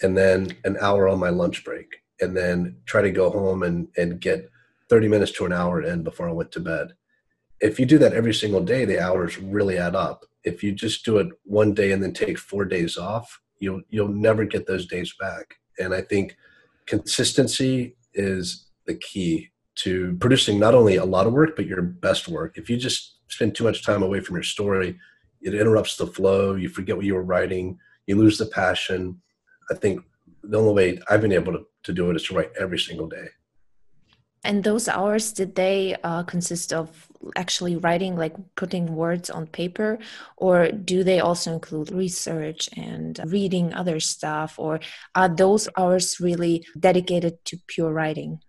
And 0.02 0.16
then 0.16 0.56
an 0.64 0.76
hour 0.80 1.08
on 1.08 1.20
my 1.20 1.30
lunch 1.30 1.64
break. 1.64 2.02
And 2.20 2.36
then 2.36 2.76
try 2.86 3.02
to 3.02 3.10
go 3.10 3.30
home 3.30 3.62
and, 3.62 3.88
and 3.96 4.20
get 4.20 4.50
30 4.88 5.08
minutes 5.08 5.32
to 5.32 5.46
an 5.46 5.52
hour 5.52 5.82
in 5.82 6.02
before 6.02 6.28
I 6.28 6.32
went 6.32 6.52
to 6.52 6.60
bed. 6.60 6.94
If 7.60 7.78
you 7.78 7.86
do 7.86 7.98
that 7.98 8.12
every 8.12 8.34
single 8.34 8.60
day, 8.60 8.84
the 8.84 9.00
hours 9.00 9.38
really 9.38 9.78
add 9.78 9.94
up. 9.94 10.24
If 10.42 10.62
you 10.62 10.72
just 10.72 11.04
do 11.04 11.18
it 11.18 11.28
one 11.44 11.74
day 11.74 11.92
and 11.92 12.02
then 12.02 12.12
take 12.12 12.38
four 12.38 12.64
days 12.64 12.98
off, 12.98 13.40
you'll 13.58 13.82
you'll 13.88 14.08
never 14.08 14.44
get 14.44 14.66
those 14.66 14.86
days 14.86 15.14
back. 15.18 15.54
And 15.78 15.94
I 15.94 16.02
think 16.02 16.36
consistency 16.86 17.96
is 18.12 18.63
the 18.86 18.94
key 18.94 19.50
to 19.76 20.16
producing 20.20 20.58
not 20.58 20.74
only 20.74 20.96
a 20.96 21.04
lot 21.04 21.26
of 21.26 21.32
work 21.32 21.56
but 21.56 21.66
your 21.66 21.82
best 21.82 22.28
work. 22.28 22.56
If 22.56 22.70
you 22.70 22.76
just 22.76 23.16
spend 23.28 23.54
too 23.54 23.64
much 23.64 23.84
time 23.84 24.02
away 24.02 24.20
from 24.20 24.36
your 24.36 24.42
story 24.42 24.98
it 25.40 25.54
interrupts 25.54 25.96
the 25.96 26.06
flow 26.06 26.54
you 26.54 26.68
forget 26.68 26.96
what 26.96 27.04
you 27.04 27.14
were 27.14 27.22
writing 27.22 27.78
you 28.06 28.16
lose 28.16 28.38
the 28.38 28.46
passion. 28.46 29.20
I 29.70 29.74
think 29.74 30.04
the 30.42 30.58
only 30.58 30.74
way 30.74 30.98
i've 31.08 31.22
been 31.22 31.32
able 31.32 31.52
to, 31.52 31.66
to 31.84 31.92
do 31.92 32.10
it 32.10 32.16
is 32.16 32.24
to 32.24 32.34
write 32.34 32.52
every 32.58 32.78
single 32.78 33.08
day. 33.08 33.28
And 34.44 34.62
those 34.62 34.88
hours 34.88 35.32
did 35.32 35.54
they 35.54 35.96
uh, 36.04 36.22
consist 36.24 36.72
of 36.72 37.08
actually 37.34 37.76
writing 37.76 38.14
like 38.14 38.34
putting 38.56 38.94
words 38.94 39.30
on 39.30 39.46
paper? 39.46 39.98
Or 40.36 40.70
do 40.70 41.02
they 41.02 41.20
also 41.20 41.54
include 41.54 41.90
research 41.90 42.68
and 42.76 43.18
reading 43.24 43.72
other 43.72 44.00
stuff? 44.00 44.58
Or 44.58 44.80
are 45.14 45.30
those 45.30 45.66
hours 45.78 46.20
really 46.20 46.66
dedicated 46.78 47.42
to 47.46 47.56
pure 47.66 47.90
writing 47.90 48.40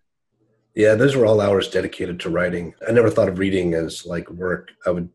yeah, 0.75 0.95
those 0.95 1.15
were 1.15 1.25
all 1.25 1.39
hours 1.39 1.69
dedicated 1.69 2.19
to 2.19 2.29
writing. 2.29 2.73
I 2.87 2.91
never 2.91 3.09
thought 3.09 3.29
of 3.29 3.39
reading 3.39 3.73
as 3.73 4.05
like 4.05 4.29
work. 4.29 4.71
I 4.85 4.91
would 4.91 5.09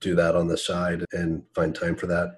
do 0.00 0.14
that 0.14 0.36
on 0.36 0.46
the 0.46 0.58
side 0.58 1.04
and 1.12 1.42
find 1.54 1.74
time 1.74 1.96
for 1.96 2.06
that. 2.06 2.36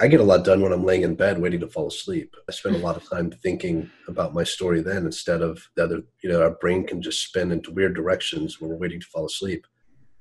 I 0.00 0.06
get 0.08 0.20
a 0.20 0.24
lot 0.24 0.44
done 0.44 0.60
when 0.60 0.72
I'm 0.72 0.84
laying 0.84 1.02
in 1.02 1.14
bed 1.14 1.40
waiting 1.40 1.60
to 1.60 1.68
fall 1.68 1.88
asleep. 1.88 2.34
I 2.48 2.52
spend 2.52 2.76
a 2.76 2.80
lot 2.80 2.96
of 2.96 3.08
time 3.08 3.30
thinking 3.30 3.90
about 4.08 4.32
my 4.32 4.44
story 4.44 4.80
then 4.80 5.04
instead 5.04 5.42
of 5.42 5.68
the 5.76 5.84
other, 5.84 6.02
you 6.22 6.30
know, 6.30 6.42
our 6.42 6.52
brain 6.52 6.86
can 6.86 7.02
just 7.02 7.22
spin 7.22 7.52
into 7.52 7.72
weird 7.72 7.94
directions 7.94 8.60
when 8.60 8.70
we're 8.70 8.76
waiting 8.76 9.00
to 9.00 9.06
fall 9.06 9.26
asleep. 9.26 9.66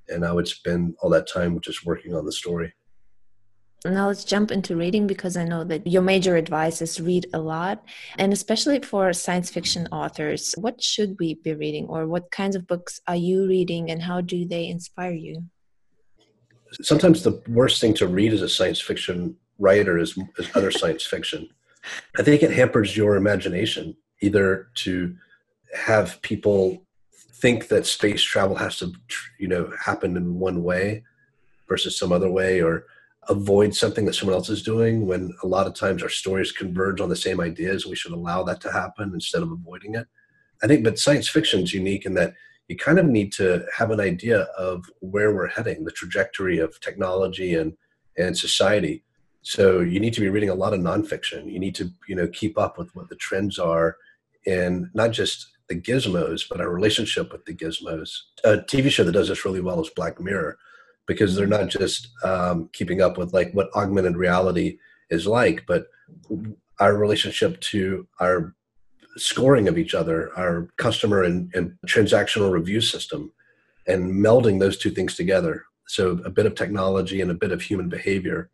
And 0.09 0.25
I 0.25 0.33
would 0.33 0.47
spend 0.47 0.95
all 1.01 1.09
that 1.11 1.27
time 1.27 1.59
just 1.61 1.85
working 1.85 2.13
on 2.13 2.25
the 2.25 2.31
story. 2.31 2.73
Now 3.85 4.07
let's 4.07 4.23
jump 4.23 4.49
into 4.49 4.77
reading 4.77 5.07
because 5.07 5.35
I 5.35 5.43
know 5.43 5.65
that 5.65 5.85
your 5.85 6.01
major 6.01 6.37
advice 6.37 6.81
is 6.81 7.01
read 7.01 7.27
a 7.33 7.39
lot. 7.39 7.83
And 8.17 8.31
especially 8.31 8.79
for 8.79 9.11
science 9.11 9.49
fiction 9.49 9.87
authors, 9.91 10.55
what 10.57 10.81
should 10.81 11.17
we 11.19 11.35
be 11.35 11.53
reading 11.53 11.87
or 11.87 12.07
what 12.07 12.31
kinds 12.31 12.55
of 12.55 12.65
books 12.65 13.01
are 13.07 13.15
you 13.15 13.45
reading 13.45 13.91
and 13.91 14.01
how 14.01 14.21
do 14.21 14.45
they 14.45 14.67
inspire 14.67 15.11
you? 15.11 15.43
Sometimes 16.81 17.23
the 17.23 17.43
worst 17.49 17.81
thing 17.81 17.93
to 17.95 18.07
read 18.07 18.31
as 18.31 18.41
a 18.41 18.49
science 18.49 18.79
fiction 18.79 19.35
writer 19.59 19.97
is, 19.97 20.17
is 20.37 20.49
other 20.55 20.71
science 20.81 21.05
fiction. 21.05 21.49
I 22.17 22.23
think 22.23 22.41
it 22.41 22.51
hampers 22.51 22.95
your 22.95 23.17
imagination 23.17 23.97
either 24.21 24.69
to 24.75 25.13
have 25.75 26.21
people 26.21 26.85
think 27.33 27.67
that 27.67 27.85
space 27.85 28.21
travel 28.21 28.55
has 28.55 28.77
to, 28.77 28.93
you 29.37 29.49
know, 29.49 29.69
happen 29.83 30.15
in 30.15 30.39
one 30.39 30.63
way 30.63 31.03
versus 31.67 31.99
some 31.99 32.13
other 32.13 32.31
way 32.31 32.61
or 32.61 32.85
avoid 33.29 33.75
something 33.75 34.05
that 34.05 34.13
someone 34.13 34.35
else 34.35 34.49
is 34.49 34.63
doing 34.63 35.05
when 35.05 35.33
a 35.43 35.47
lot 35.47 35.67
of 35.67 35.73
times 35.73 36.03
our 36.03 36.09
stories 36.09 36.51
converge 36.51 37.01
on 37.01 37.09
the 37.09 37.15
same 37.15 37.39
ideas. 37.39 37.85
We 37.85 37.95
should 37.95 38.11
allow 38.11 38.43
that 38.43 38.61
to 38.61 38.71
happen 38.71 39.11
instead 39.13 39.41
of 39.41 39.51
avoiding 39.51 39.95
it. 39.95 40.07
I 40.61 40.67
think, 40.67 40.83
but 40.83 40.99
science 40.99 41.27
fiction 41.27 41.61
is 41.61 41.73
unique 41.73 42.05
in 42.05 42.13
that 42.15 42.33
you 42.67 42.77
kind 42.77 42.99
of 42.99 43.05
need 43.05 43.33
to 43.33 43.65
have 43.77 43.91
an 43.91 43.99
idea 43.99 44.41
of 44.57 44.85
where 44.99 45.35
we're 45.35 45.47
heading, 45.47 45.83
the 45.83 45.91
trajectory 45.91 46.59
of 46.59 46.79
technology 46.79 47.55
and, 47.55 47.73
and 48.17 48.37
society. 48.37 49.03
So 49.41 49.81
you 49.81 49.99
need 49.99 50.13
to 50.13 50.21
be 50.21 50.29
reading 50.29 50.49
a 50.49 50.55
lot 50.55 50.73
of 50.73 50.79
nonfiction. 50.79 51.51
You 51.51 51.59
need 51.59 51.75
to, 51.75 51.91
you 52.07 52.15
know, 52.15 52.27
keep 52.27 52.57
up 52.57 52.77
with 52.77 52.95
what 52.95 53.09
the 53.09 53.15
trends 53.17 53.59
are 53.59 53.97
and 54.47 54.87
not 54.93 55.11
just 55.11 55.49
the 55.67 55.75
gizmos, 55.75 56.47
but 56.49 56.61
our 56.61 56.69
relationship 56.69 57.31
with 57.31 57.45
the 57.45 57.53
gizmos. 57.53 58.09
A 58.43 58.57
TV 58.57 58.89
show 58.89 59.03
that 59.03 59.11
does 59.11 59.27
this 59.27 59.45
really 59.45 59.61
well 59.61 59.81
is 59.81 59.89
Black 59.89 60.19
Mirror, 60.19 60.57
because 61.05 61.35
they're 61.35 61.47
not 61.47 61.69
just 61.69 62.09
um, 62.23 62.69
keeping 62.73 63.01
up 63.01 63.17
with 63.17 63.33
like 63.33 63.51
what 63.53 63.73
augmented 63.75 64.15
reality 64.15 64.77
is 65.09 65.27
like, 65.27 65.65
but 65.67 65.87
our 66.79 66.95
relationship 66.95 67.59
to 67.61 68.07
our 68.19 68.55
scoring 69.17 69.67
of 69.67 69.77
each 69.77 69.93
other, 69.93 70.31
our 70.37 70.69
customer 70.77 71.23
and, 71.23 71.53
and 71.53 71.77
transactional 71.87 72.51
review 72.51 72.81
system, 72.81 73.31
and 73.87 74.11
melding 74.11 74.59
those 74.59 74.77
two 74.77 74.89
things 74.89 75.15
together. 75.15 75.65
So 75.87 76.21
a 76.25 76.29
bit 76.29 76.45
of 76.45 76.55
technology 76.55 77.21
and 77.21 77.29
a 77.29 77.35
bit 77.35 77.51
of 77.51 77.61
human 77.61 77.89
behavior. 77.89 78.49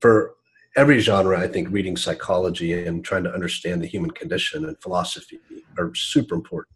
For 0.00 0.34
every 0.76 1.00
genre, 1.00 1.40
I 1.40 1.48
think 1.48 1.68
reading 1.70 1.96
psychology 1.96 2.86
and 2.86 3.04
trying 3.04 3.24
to 3.24 3.32
understand 3.32 3.82
the 3.82 3.86
human 3.86 4.10
condition 4.10 4.64
and 4.64 4.80
philosophy 4.80 5.40
are 5.78 5.92
super 5.94 6.34
important. 6.34 6.74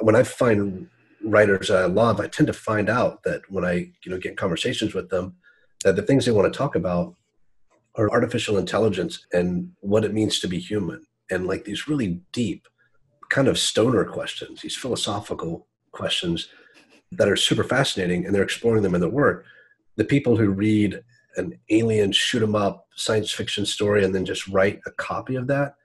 When 0.00 0.14
I 0.14 0.22
find 0.22 0.88
writers 1.24 1.70
I 1.70 1.84
love, 1.86 2.20
I 2.20 2.28
tend 2.28 2.46
to 2.48 2.52
find 2.52 2.88
out 2.88 3.22
that 3.24 3.42
when 3.48 3.64
I 3.64 3.90
you 4.04 4.10
know 4.10 4.18
get 4.18 4.36
conversations 4.36 4.94
with 4.94 5.08
them, 5.10 5.34
that 5.84 5.96
the 5.96 6.02
things 6.02 6.24
they 6.24 6.32
want 6.32 6.52
to 6.52 6.56
talk 6.56 6.74
about 6.74 7.14
are 7.94 8.10
artificial 8.10 8.58
intelligence 8.58 9.26
and 9.32 9.72
what 9.80 10.04
it 10.04 10.14
means 10.14 10.40
to 10.40 10.48
be 10.48 10.58
human, 10.58 11.06
and 11.30 11.46
like 11.46 11.64
these 11.64 11.88
really 11.88 12.20
deep, 12.32 12.66
kind 13.28 13.48
of 13.48 13.58
stoner 13.58 14.04
questions, 14.04 14.62
these 14.62 14.76
philosophical 14.76 15.66
questions 15.92 16.48
that 17.12 17.28
are 17.28 17.36
super 17.36 17.64
fascinating, 17.64 18.24
and 18.24 18.34
they're 18.34 18.42
exploring 18.42 18.82
them 18.82 18.94
in 18.94 19.00
their 19.00 19.10
work. 19.10 19.44
The 19.96 20.04
people 20.04 20.36
who 20.36 20.50
read 20.50 21.02
an 21.36 21.58
alien 21.70 22.12
shoot 22.12 22.42
'em 22.42 22.54
up 22.54 22.86
science 22.96 23.30
fiction 23.30 23.66
story 23.66 24.04
and 24.04 24.14
then 24.14 24.24
just 24.24 24.48
write 24.48 24.80
a 24.86 24.90
copy 24.92 25.34
of 25.36 25.46
that, 25.48 25.76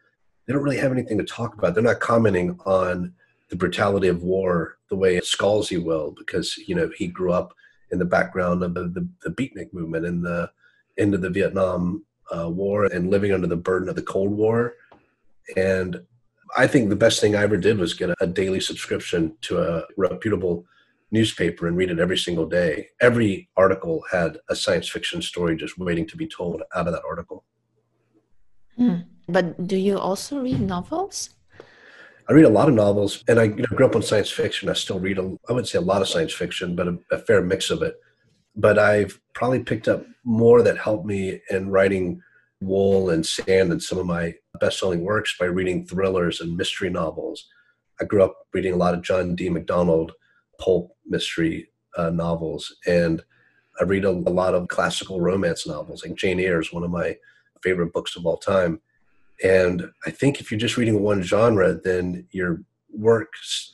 they 0.45 0.53
don't 0.53 0.63
really 0.63 0.77
have 0.77 0.91
anything 0.91 1.17
to 1.17 1.23
talk 1.23 1.53
about. 1.53 1.73
They're 1.73 1.83
not 1.83 1.99
commenting 1.99 2.57
on 2.65 3.13
the 3.49 3.55
brutality 3.55 4.07
of 4.07 4.23
war 4.23 4.77
the 4.89 4.95
way 4.95 5.19
Scalzi 5.19 5.81
will, 5.83 6.13
because 6.17 6.57
you 6.57 6.75
know 6.75 6.89
he 6.95 7.07
grew 7.07 7.31
up 7.31 7.53
in 7.91 7.99
the 7.99 8.05
background 8.05 8.63
of 8.63 8.73
the, 8.73 8.83
the, 8.83 9.07
the 9.23 9.29
beatnik 9.29 9.73
movement 9.73 10.05
and 10.05 10.23
the 10.23 10.51
end 10.97 11.13
of 11.13 11.21
the 11.21 11.29
Vietnam 11.29 12.05
uh, 12.35 12.49
War 12.49 12.85
and 12.85 13.09
living 13.09 13.31
under 13.31 13.47
the 13.47 13.55
burden 13.55 13.89
of 13.89 13.95
the 13.95 14.01
Cold 14.01 14.31
War. 14.31 14.75
And 15.55 16.01
I 16.57 16.67
think 16.67 16.89
the 16.89 16.95
best 16.95 17.21
thing 17.21 17.35
I 17.35 17.43
ever 17.43 17.57
did 17.57 17.77
was 17.77 17.93
get 17.93 18.09
a, 18.09 18.15
a 18.19 18.27
daily 18.27 18.59
subscription 18.59 19.37
to 19.43 19.59
a 19.59 19.83
reputable 19.95 20.65
newspaper 21.11 21.67
and 21.67 21.77
read 21.77 21.91
it 21.91 21.99
every 21.99 22.17
single 22.17 22.47
day. 22.47 22.89
Every 22.99 23.49
article 23.55 24.03
had 24.11 24.37
a 24.49 24.55
science 24.55 24.89
fiction 24.89 25.21
story 25.21 25.55
just 25.55 25.77
waiting 25.77 26.05
to 26.07 26.17
be 26.17 26.27
told 26.27 26.61
out 26.75 26.87
of 26.87 26.93
that 26.93 27.03
article. 27.07 27.45
Hmm. 28.75 28.97
But 29.29 29.67
do 29.67 29.77
you 29.77 29.97
also 29.97 30.41
read 30.41 30.61
novels? 30.61 31.29
I 32.29 32.33
read 32.33 32.45
a 32.45 32.49
lot 32.49 32.67
of 32.67 32.75
novels, 32.75 33.23
and 33.27 33.39
I 33.39 33.43
you 33.43 33.55
know, 33.55 33.65
grew 33.75 33.85
up 33.85 33.95
on 33.95 34.03
science 34.03 34.29
fiction. 34.29 34.67
I 34.67 34.73
still 34.73 34.99
read, 34.99 35.17
a, 35.17 35.37
I 35.47 35.53
wouldn't 35.53 35.69
say 35.69 35.77
a 35.77 35.81
lot 35.81 36.01
of 36.01 36.09
science 36.09 36.33
fiction, 36.33 36.75
but 36.75 36.87
a, 36.87 36.99
a 37.11 37.17
fair 37.19 37.41
mix 37.41 37.69
of 37.69 37.81
it. 37.81 37.95
But 38.55 38.77
I've 38.77 39.19
probably 39.33 39.63
picked 39.63 39.87
up 39.87 40.05
more 40.25 40.61
that 40.61 40.77
helped 40.77 41.05
me 41.05 41.39
in 41.49 41.69
writing 41.69 42.21
Wool 42.59 43.11
and 43.11 43.25
Sand 43.25 43.71
and 43.71 43.81
some 43.81 43.97
of 43.97 44.05
my 44.05 44.33
best-selling 44.59 45.05
works 45.05 45.35
by 45.39 45.45
reading 45.45 45.85
thrillers 45.85 46.41
and 46.41 46.57
mystery 46.57 46.89
novels. 46.89 47.47
I 48.01 48.05
grew 48.05 48.23
up 48.23 48.35
reading 48.53 48.73
a 48.73 48.77
lot 48.77 48.93
of 48.93 49.03
John 49.03 49.35
D. 49.35 49.49
MacDonald 49.49 50.11
pulp 50.59 50.95
mystery 51.05 51.69
uh, 51.95 52.09
novels, 52.09 52.75
and 52.85 53.23
I 53.79 53.83
read 53.83 54.05
a, 54.05 54.09
a, 54.09 54.11
lot 54.11 54.53
of 54.53 54.67
classical 54.67 55.21
romance 55.21 55.65
novels. 55.65 56.03
Like 56.03 56.15
Jane 56.15 56.39
Eyre 56.39 56.59
is 56.59 56.73
one 56.73 56.83
of 56.83 56.91
my 56.91 57.15
favorite 57.63 57.93
books 57.93 58.15
of 58.15 58.25
all 58.25 58.37
time. 58.37 58.81
And 59.43 59.91
I 60.05 60.11
think 60.11 60.39
if 60.39 60.51
you're 60.51 60.59
just 60.59 60.77
reading 60.77 61.01
one 61.01 61.21
genre, 61.21 61.73
then 61.73 62.27
your 62.31 62.61
works 62.91 63.73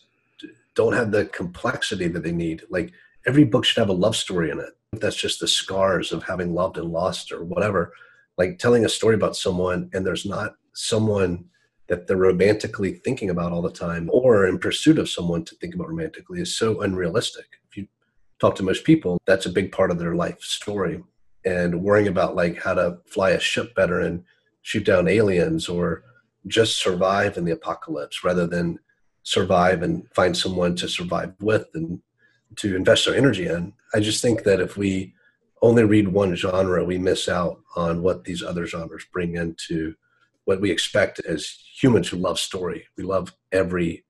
don't 0.75 0.93
have 0.93 1.12
the 1.12 1.25
complexity 1.25 2.08
that 2.08 2.24
they 2.24 2.32
need. 2.32 2.63
Like 2.70 2.91
every 3.25 3.43
book 3.43 3.65
should 3.65 3.79
have 3.79 3.89
a 3.89 3.93
love 3.93 4.15
story 4.15 4.50
in 4.50 4.60
it. 4.60 4.74
That's 4.93 5.15
just 5.15 5.39
the 5.39 5.48
scars 5.48 6.12
of 6.12 6.24
having 6.24 6.53
loved 6.53 6.77
and 6.77 6.91
lost 6.91 7.32
or 7.32 7.43
whatever. 7.43 7.93
Like 8.38 8.60
telling 8.60 8.86
a 8.86 8.89
story 8.89 9.15
about 9.15 9.36
someone 9.36 9.89
and 9.93 10.05
there's 10.05 10.25
not 10.25 10.55
someone 10.74 11.46
that 11.88 12.08
they're 12.08 12.17
romantically 12.17 12.93
thinking 12.93 13.29
about 13.29 13.51
all 13.51 13.62
the 13.62 13.72
time 13.72 14.10
or 14.12 14.48
in 14.48 14.58
pursuit 14.58 14.98
of 14.98 15.10
someone 15.10 15.43
to 15.46 15.55
think 15.55 15.75
about 15.75 15.89
romantically 15.89 16.41
is 16.41 16.58
so 16.58 16.82
unrealistic. 16.82 17.46
If 17.70 17.77
you 17.77 17.88
talk 18.39 18.55
to 18.55 18.63
most 18.63 18.84
people, 18.84 19.20
that's 19.25 19.46
a 19.46 19.51
big 19.51 19.72
part 19.72 19.91
of 19.91 20.00
their 20.00 20.15
life 20.15 20.41
story. 20.41 21.03
And 21.46 21.82
worrying 21.82 22.08
about 22.08 22.36
like 22.36 22.62
how 22.62 22.74
to 22.74 23.00
fly 23.05 23.32
a 23.32 23.39
ship 23.39 23.75
better 23.75 24.00
and 24.00 24.24
shoot 24.63 24.86
down 24.86 25.08
aliens 25.08 25.70
or 25.70 26.03
just 26.48 26.82
survive 26.82 27.38
in 27.38 27.46
the 27.46 27.51
apocalypse 27.51 28.24
rather 28.24 28.48
than 28.48 28.79
survive 29.24 29.84
and 29.84 30.08
find 30.13 30.36
someone 30.36 30.75
to 30.75 30.89
survive 30.89 31.34
with 31.39 31.67
and 31.74 32.01
to 32.58 32.75
invest 32.75 33.08
our 33.08 33.13
energy 33.13 33.48
in. 33.48 33.74
I 33.93 34.00
just 34.00 34.22
think 34.22 34.43
that 34.43 34.60
if 34.60 34.75
we 34.75 35.13
only 35.62 35.84
read 35.84 36.10
one 36.10 36.36
genre, 36.36 36.84
we 36.84 36.98
miss 36.98 37.29
out 37.29 37.62
on 37.75 38.01
what 38.01 38.25
these 38.25 38.43
other 38.43 38.65
genres 38.65 39.05
bring 39.12 39.36
into 39.36 39.96
what 40.46 40.60
we 40.60 40.70
expect 40.70 41.22
as 41.25 41.58
humans 41.79 42.10
who 42.10 42.17
love 42.17 42.38
story. 42.38 42.86
We 42.98 43.03
love 43.05 43.34
every 43.53 44.03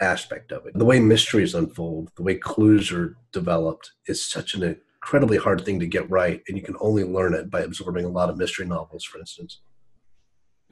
aspect 0.00 0.52
of 0.52 0.66
it. 0.66 0.78
The 0.78 0.84
way 0.84 1.00
mysteries 1.00 1.54
unfold, 1.54 2.10
the 2.16 2.22
way 2.22 2.36
clues 2.36 2.92
are 2.92 3.16
developed 3.32 3.92
is 4.06 4.24
such 4.24 4.54
an 4.54 4.62
incredibly 5.02 5.38
hard 5.38 5.64
thing 5.64 5.80
to 5.80 5.86
get 5.86 6.08
right. 6.08 6.40
And 6.46 6.56
you 6.56 6.62
can 6.62 6.76
only 6.80 7.02
learn 7.02 7.34
it 7.34 7.50
by 7.50 7.62
absorbing 7.62 8.04
a 8.04 8.10
lot 8.10 8.30
of 8.30 8.38
mystery 8.38 8.66
novels, 8.66 9.04
for 9.04 9.18
instance. 9.18 9.60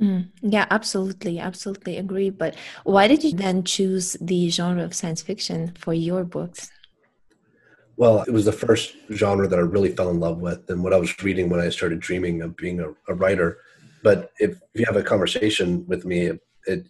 Mm, 0.01 0.29
yeah, 0.41 0.67
absolutely. 0.71 1.39
Absolutely 1.39 1.99
agree. 1.99 2.31
But 2.31 2.57
why 2.85 3.07
did 3.07 3.23
you 3.23 3.33
then 3.33 3.65
choose 3.65 4.17
the 4.21 4.49
genre 4.51 4.83
of 4.83 4.95
science 4.95 5.23
fiction 5.23 5.73
for 5.79 5.93
your 5.93 6.25
books? 6.25 6.71
Well, 7.97 8.23
it 8.23 8.33
was 8.33 8.47
the 8.47 8.53
first 8.53 8.97
genre 9.13 9.47
that 9.47 9.59
I 9.59 9.63
really 9.63 9.95
fell 9.95 10.09
in 10.09 10.21
love 10.21 10.39
with 10.39 10.71
and 10.71 10.83
what 10.83 10.95
I 10.95 10.97
was 10.97 11.23
reading 11.23 11.51
when 11.51 11.61
I 11.61 11.69
started 11.69 12.01
dreaming 12.01 12.41
of 12.41 12.57
being 12.57 12.81
a, 12.81 12.89
a 13.09 13.15
writer 13.15 13.59
but 14.03 14.33
if 14.39 14.61
you 14.75 14.85
have 14.87 14.97
a 14.97 15.03
conversation 15.03 15.87
with 15.87 16.05
me, 16.05 16.27
it, 16.27 16.41
it, 16.67 16.87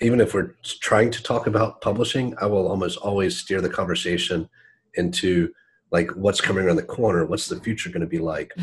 even 0.00 0.20
if 0.20 0.34
we're 0.34 0.54
trying 0.80 1.10
to 1.10 1.22
talk 1.22 1.46
about 1.46 1.80
publishing, 1.80 2.34
I 2.40 2.46
will 2.46 2.68
almost 2.68 2.98
always 2.98 3.36
steer 3.36 3.60
the 3.60 3.68
conversation 3.68 4.48
into 4.94 5.52
like 5.90 6.10
what's 6.12 6.40
coming 6.40 6.64
around 6.64 6.76
the 6.76 6.82
corner, 6.82 7.24
what's 7.26 7.48
the 7.48 7.60
future 7.60 7.90
going 7.90 8.02
to 8.02 8.06
be 8.06 8.18
like, 8.18 8.54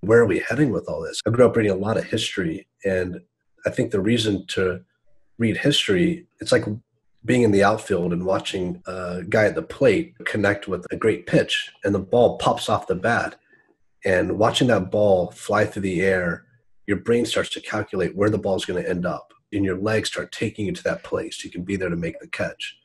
where 0.00 0.20
are 0.20 0.26
we 0.26 0.40
heading 0.40 0.70
with 0.70 0.88
all 0.88 1.02
this? 1.02 1.20
I 1.26 1.30
grew 1.30 1.46
up 1.46 1.56
reading 1.56 1.72
a 1.72 1.76
lot 1.76 1.96
of 1.96 2.04
history, 2.04 2.66
and 2.84 3.20
I 3.66 3.70
think 3.70 3.90
the 3.90 4.00
reason 4.00 4.46
to 4.48 4.80
read 5.38 5.56
history, 5.56 6.26
it's 6.40 6.52
like 6.52 6.64
being 7.24 7.42
in 7.42 7.50
the 7.50 7.64
outfield 7.64 8.12
and 8.12 8.24
watching 8.24 8.82
a 8.86 9.22
guy 9.28 9.44
at 9.46 9.54
the 9.54 9.62
plate 9.62 10.14
connect 10.24 10.68
with 10.68 10.86
a 10.90 10.96
great 10.96 11.26
pitch, 11.26 11.70
and 11.84 11.94
the 11.94 11.98
ball 11.98 12.38
pops 12.38 12.68
off 12.68 12.86
the 12.86 12.94
bat, 12.94 13.36
and 14.04 14.38
watching 14.38 14.68
that 14.68 14.90
ball 14.90 15.30
fly 15.32 15.64
through 15.64 15.82
the 15.82 16.00
air 16.00 16.44
your 16.90 16.98
brain 16.98 17.24
starts 17.24 17.50
to 17.50 17.60
calculate 17.60 18.16
where 18.16 18.30
the 18.30 18.36
ball 18.36 18.56
is 18.56 18.64
going 18.64 18.82
to 18.82 18.90
end 18.90 19.06
up 19.06 19.32
and 19.52 19.64
your 19.64 19.76
legs 19.76 20.08
start 20.08 20.32
taking 20.32 20.66
you 20.66 20.72
to 20.72 20.82
that 20.82 21.04
place. 21.04 21.44
You 21.44 21.50
can 21.50 21.62
be 21.62 21.76
there 21.76 21.88
to 21.88 21.94
make 21.94 22.18
the 22.18 22.26
catch. 22.26 22.76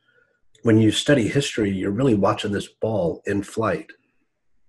When 0.62 0.78
you 0.78 0.92
study 0.92 1.28
history, 1.28 1.72
you're 1.72 1.90
really 1.90 2.14
watching 2.14 2.52
this 2.52 2.68
ball 2.68 3.24
in 3.26 3.42
flight. 3.42 3.92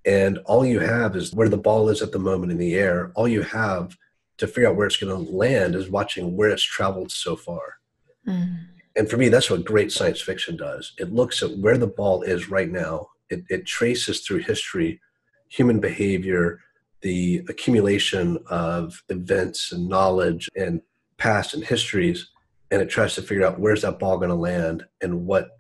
And 0.07 0.39
all 0.47 0.65
you 0.65 0.79
have 0.81 1.17
is 1.17 1.35
where 1.35 1.49
the 1.49 1.57
ball 1.57 1.89
is 1.89 2.01
at 2.01 2.13
the 2.13 2.19
moment 2.19 2.53
in 2.53 2.59
the 2.59 2.77
air. 2.77 3.13
All 3.17 3.27
you 3.27 3.43
have 3.43 3.97
to 4.39 4.47
figure 4.47 4.69
out 4.69 4.77
where 4.77 4.87
it's 4.87 4.97
going 4.97 5.27
to 5.27 5.33
land 5.33 5.75
is 5.75 5.91
watching 5.91 6.37
where 6.37 6.51
it's 6.51 6.63
traveled 6.63 7.11
so 7.11 7.35
far. 7.35 7.79
Mm. 8.27 8.59
And 8.97 9.11
for 9.11 9.17
me, 9.17 9.29
that's 9.29 9.51
what 9.51 9.65
great 9.65 9.91
science 9.93 10.21
fiction 10.21 10.57
does. 10.57 10.93
It 10.99 11.13
looks 11.13 11.43
at 11.43 11.59
where 11.59 11.77
the 11.77 11.87
ball 11.87 12.23
is 12.23 12.49
right 12.49 12.71
now, 12.71 13.09
it, 13.29 13.43
it 13.49 13.67
traces 13.67 14.21
through 14.21 14.39
history, 14.39 15.01
human 15.49 15.81
behavior, 15.81 16.61
the 17.03 17.45
accumulation 17.49 18.39
of 18.49 19.03
events 19.09 19.73
and 19.73 19.89
knowledge 19.89 20.49
and 20.57 20.81
past 21.19 21.55
and 21.55 21.65
histories 21.65 22.31
and 22.71 22.83
it 22.83 22.89
tries 22.89 23.15
to 23.15 23.23
figure 23.23 23.47
out 23.47 23.61
where's 23.61 23.83
that 23.83 23.99
ball 23.99 24.17
going 24.17 24.29
to 24.29 24.35
land 24.35 24.85
and 25.01 25.27
what 25.27 25.51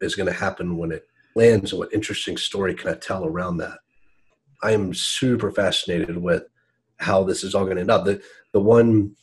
is 0.00 0.14
going 0.14 0.26
to 0.26 0.32
happen 0.32 0.76
when 0.76 0.92
it 0.92 1.06
lands 1.36 1.72
and 1.72 1.78
what 1.78 1.92
interesting 1.92 2.36
story 2.36 2.74
can 2.74 2.90
i 2.90 2.94
tell 2.94 3.24
around 3.24 3.58
that 3.58 3.78
i 4.62 4.72
am 4.72 4.94
super 4.94 5.50
fascinated 5.50 6.16
with 6.16 6.44
how 6.98 7.22
this 7.22 7.42
is 7.42 7.54
all 7.54 7.64
going 7.64 7.76
to 7.76 7.82
end 7.82 7.90
up 7.90 8.04
the, 8.04 8.20
the 8.52 8.60
one 8.60 9.14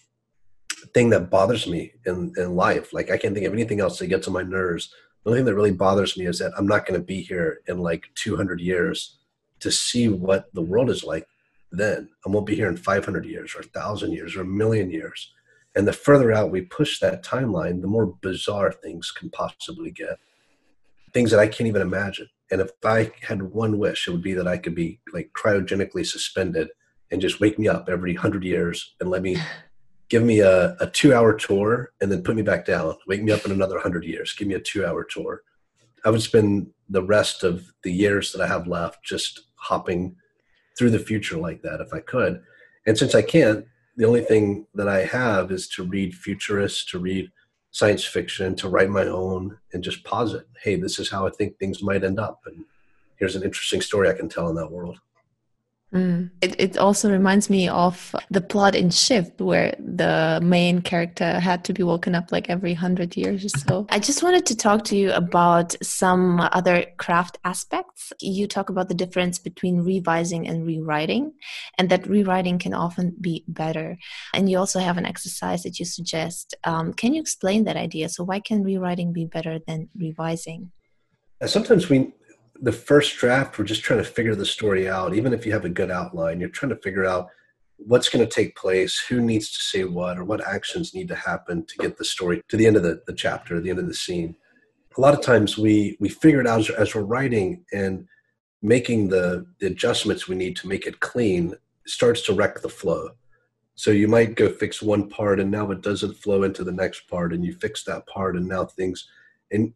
thing 0.93 1.09
that 1.09 1.29
bothers 1.29 1.67
me 1.67 1.91
in, 2.05 2.33
in 2.38 2.55
life 2.55 2.93
like 2.93 3.11
i 3.11 3.17
can't 3.17 3.33
think 3.33 3.45
of 3.45 3.53
anything 3.53 3.79
else 3.79 4.00
that 4.00 4.07
gets 4.07 4.27
on 4.27 4.33
my 4.33 4.43
nerves 4.43 4.93
the 5.23 5.29
only 5.29 5.39
thing 5.39 5.45
that 5.45 5.55
really 5.55 5.71
bothers 5.71 6.17
me 6.17 6.25
is 6.25 6.39
that 6.39 6.51
i'm 6.57 6.67
not 6.67 6.85
going 6.85 7.00
to 7.00 7.05
be 7.05 7.21
here 7.21 7.61
in 7.67 7.79
like 7.79 8.09
200 8.15 8.59
years 8.59 9.17
to 9.59 9.71
see 9.71 10.09
what 10.09 10.53
the 10.53 10.61
world 10.61 10.89
is 10.89 11.03
like 11.03 11.27
then. 11.71 12.09
I 12.25 12.29
won't 12.29 12.45
be 12.45 12.55
here 12.55 12.69
in 12.69 12.77
500 12.77 13.25
years 13.25 13.55
or 13.55 13.59
1,000 13.59 14.11
years 14.11 14.35
or 14.35 14.41
a 14.41 14.45
million 14.45 14.91
years. 14.91 15.31
And 15.75 15.88
the 15.88 15.93
further 15.93 16.33
out 16.33 16.51
we 16.51 16.61
push 16.61 17.00
that 17.00 17.23
timeline, 17.23 17.81
the 17.81 17.88
more 17.88 18.07
bizarre 18.21 18.71
things 18.71 19.11
can 19.11 19.29
possibly 19.29 19.91
get. 19.91 20.19
Things 21.13 21.31
that 21.31 21.39
I 21.39 21.47
can't 21.47 21.67
even 21.67 21.81
imagine. 21.81 22.27
And 22.51 22.62
if 22.62 22.72
I 22.84 23.12
had 23.22 23.41
one 23.41 23.79
wish, 23.79 24.08
it 24.08 24.12
would 24.12 24.22
be 24.22 24.34
that 24.34 24.48
I 24.48 24.58
could 24.58 24.75
be 24.75 25.00
like 25.13 25.31
cryogenically 25.34 26.05
suspended 26.05 26.70
and 27.10 27.22
just 27.22 27.39
wake 27.39 27.58
me 27.58 27.67
up 27.67 27.88
every 27.89 28.13
hundred 28.13 28.43
years 28.43 28.96
and 29.00 29.10
let 29.10 29.22
me 29.22 29.38
give 30.10 30.24
me 30.24 30.41
a, 30.41 30.75
a 30.81 30.88
two 30.88 31.13
hour 31.13 31.34
tour 31.34 31.93
and 32.01 32.12
then 32.12 32.22
put 32.22 32.36
me 32.36 32.41
back 32.41 32.65
down. 32.65 32.96
Wake 33.08 33.24
me 33.24 33.31
up 33.31 33.46
in 33.46 33.51
another 33.51 33.79
hundred 33.79 34.03
years. 34.03 34.34
Give 34.34 34.48
me 34.48 34.55
a 34.55 34.60
two 34.60 34.86
hour 34.86 35.05
tour. 35.05 35.43
I 36.03 36.10
would 36.10 36.22
spend 36.22 36.67
the 36.89 37.03
rest 37.03 37.43
of 37.43 37.72
the 37.84 37.91
years 37.91 38.34
that 38.34 38.41
I 38.41 38.48
have 38.48 38.67
left 38.67 39.03
just 39.05 39.48
hopping 39.55 40.17
through 40.77 40.89
the 40.89 41.00
future 41.00 41.38
like 41.38 41.62
that 41.62 41.79
if 41.79 41.93
I 41.93 42.00
could. 42.00 42.41
And 42.86 42.98
since 42.98 43.15
I 43.15 43.22
can't, 43.22 43.65
the 43.96 44.05
only 44.05 44.22
thing 44.22 44.65
that 44.74 44.88
I 44.88 45.05
have 45.05 45.51
is 45.51 45.67
to 45.70 45.84
read 45.84 46.15
futurists, 46.15 46.86
to 46.91 47.00
read 47.00 47.31
science 47.72 48.04
fiction, 48.04 48.56
to 48.56 48.70
write 48.70 48.90
my 48.90 49.06
own 49.06 49.58
and 49.74 49.84
just 49.84 50.04
posit, 50.04 50.48
hey, 50.62 50.75
this 50.75 51.00
is 51.00 51.10
how 51.10 51.25
I 51.25 51.32
think 51.32 51.58
things 51.58 51.82
might 51.82 52.04
end 52.04 52.20
up. 52.20 52.42
And 52.46 52.66
here's 53.18 53.36
an 53.36 53.44
interesting 53.44 53.82
story 53.82 54.10
I 54.10 54.13
can 54.13 54.30
tell 54.30 54.50
in 54.50 54.56
that 54.56 54.72
world. 54.72 55.00
Mm. 55.93 56.31
It, 56.41 56.55
it 56.57 56.77
also 56.77 57.12
reminds 57.12 57.50
me 57.50 57.67
of 57.67 58.15
the 58.29 58.39
plot 58.39 58.75
in 58.75 58.89
Shift, 58.89 59.41
where 59.41 59.75
the 59.77 60.39
main 60.41 60.81
character 60.81 61.39
had 61.39 61.65
to 61.65 61.74
be 61.74 61.83
woken 61.83 62.15
up 62.15 62.31
like 62.31 62.50
every 62.50 62.74
hundred 62.74 63.17
years 63.17 63.43
or 63.43 63.50
so. 63.50 63.88
I 63.89 64.00
just 64.00 64.24
wanted 64.24 64.45
to 64.45 64.55
talk 64.55 64.86
to 64.86 64.95
you 64.95 65.12
about 65.12 65.75
some 65.83 66.39
other 66.39 66.86
craft 66.98 67.39
aspects. 67.43 68.13
You 68.21 68.48
talk 68.48 68.69
about 68.69 68.88
the 68.88 68.95
difference 68.95 69.38
between 69.38 69.81
revising 69.81 70.48
and 70.48 70.65
rewriting, 70.65 71.33
and 71.77 71.89
that 71.89 72.07
rewriting 72.07 72.57
can 72.57 72.74
often 72.74 73.13
be 73.19 73.43
better. 73.50 73.98
And 74.33 74.50
you 74.50 74.57
also 74.57 74.79
have 74.79 74.98
an 74.98 75.05
exercise 75.05 75.63
that 75.63 75.77
you 75.77 75.86
suggest. 75.86 76.55
Um, 76.63 76.93
can 76.93 77.13
you 77.13 77.19
explain 77.19 77.65
that 77.65 77.75
idea? 77.75 78.07
So, 78.07 78.24
why 78.24 78.39
can 78.39 78.63
rewriting 78.63 79.12
be 79.12 79.25
better 79.25 79.60
than 79.67 79.89
revising? 79.98 80.71
Sometimes 81.45 81.89
we 81.89 82.13
the 82.62 82.72
first 82.72 83.18
draft, 83.18 83.58
we're 83.58 83.65
just 83.65 83.84
trying 83.84 84.00
to 84.00 84.10
figure 84.10 84.36
the 84.36 84.46
story 84.46 84.88
out. 84.88 85.15
Even 85.15 85.34
if 85.34 85.46
you 85.46 85.51
have 85.51 85.65
a 85.65 85.70
good 85.70 85.89
outline, 85.89 86.39
you're 86.39 86.50
trying 86.50 86.70
to 86.70 86.82
figure 86.82 87.06
out 87.06 87.27
what's 87.77 88.10
going 88.10 88.24
to 88.24 88.32
take 88.32 88.56
place, 88.56 89.03
who 89.10 89.20
needs 89.20 89.51
to 89.51 89.60
say 89.60 89.84
what, 89.84 90.20
or 90.20 90.24
what 90.24 90.48
actions 90.48 90.94
need 90.94 91.08
to 91.08 91.15
happen 91.15 91.65
to 91.65 91.77
get 91.77 91.98
the 91.98 92.06
story 92.06 92.41
to 92.48 92.58
the 92.58 92.68
end 92.68 92.77
of 92.77 92.84
the, 92.84 93.01
the 93.08 93.13
chapter, 93.13 93.60
the 93.60 93.72
end 93.72 93.80
of 93.80 93.88
the 93.88 93.94
scene. 93.94 94.36
A 94.96 95.01
lot 95.01 95.15
of 95.15 95.22
times 95.22 95.58
we 95.58 95.98
we 96.00 96.10
figure 96.10 96.41
it 96.41 96.48
out 96.48 96.60
as, 96.60 96.70
as 96.70 96.94
we're 96.94 97.01
writing 97.01 97.65
and 97.74 98.06
making 98.62 99.10
the, 99.10 99.48
the 99.60 99.68
adjustments 99.68 100.27
we 100.27 100.36
need 100.36 100.56
to 100.58 100.68
make 100.68 100.86
it 100.86 101.00
clean 101.00 101.56
starts 101.88 102.22
to 102.24 102.34
wreck 102.34 102.62
the 102.62 102.70
flow. 102.70 103.10
So 103.74 103.89
you 103.89 104.08
might 104.08 104.36
go 104.36 104.50
fix 104.50 104.82
one 104.82 105.10
part 105.10 105.39
and 105.39 105.50
now 105.50 105.72
it 105.72 105.82
doesn't 105.82 106.18
flow 106.18 106.44
into 106.44 106.63
the 106.63 106.72
next 106.72 107.08
part 107.08 107.34
and 107.34 107.44
you 107.44 107.53
fix 107.53 107.84
that 107.86 108.06
part 108.06 108.36
and 108.36 108.48
now 108.48 108.65
things 108.65 109.08
and 109.50 109.74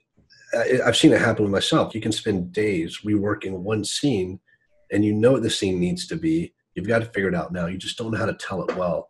I've 0.55 0.97
seen 0.97 1.13
it 1.13 1.21
happen 1.21 1.43
with 1.43 1.51
myself. 1.51 1.93
You 1.93 2.01
can 2.01 2.12
spend 2.12 2.53
days 2.53 3.00
reworking 3.05 3.59
one 3.59 3.83
scene 3.83 4.39
and 4.91 5.03
you 5.03 5.13
know 5.13 5.33
what 5.33 5.43
the 5.43 5.50
scene 5.50 5.79
needs 5.79 6.07
to 6.07 6.15
be. 6.15 6.53
You've 6.75 6.88
got 6.88 7.00
to 7.00 7.05
figure 7.05 7.29
it 7.29 7.35
out 7.35 7.51
now. 7.51 7.67
You 7.67 7.77
just 7.77 7.97
don't 7.97 8.12
know 8.12 8.17
how 8.17 8.25
to 8.25 8.33
tell 8.33 8.63
it 8.63 8.75
well. 8.75 9.09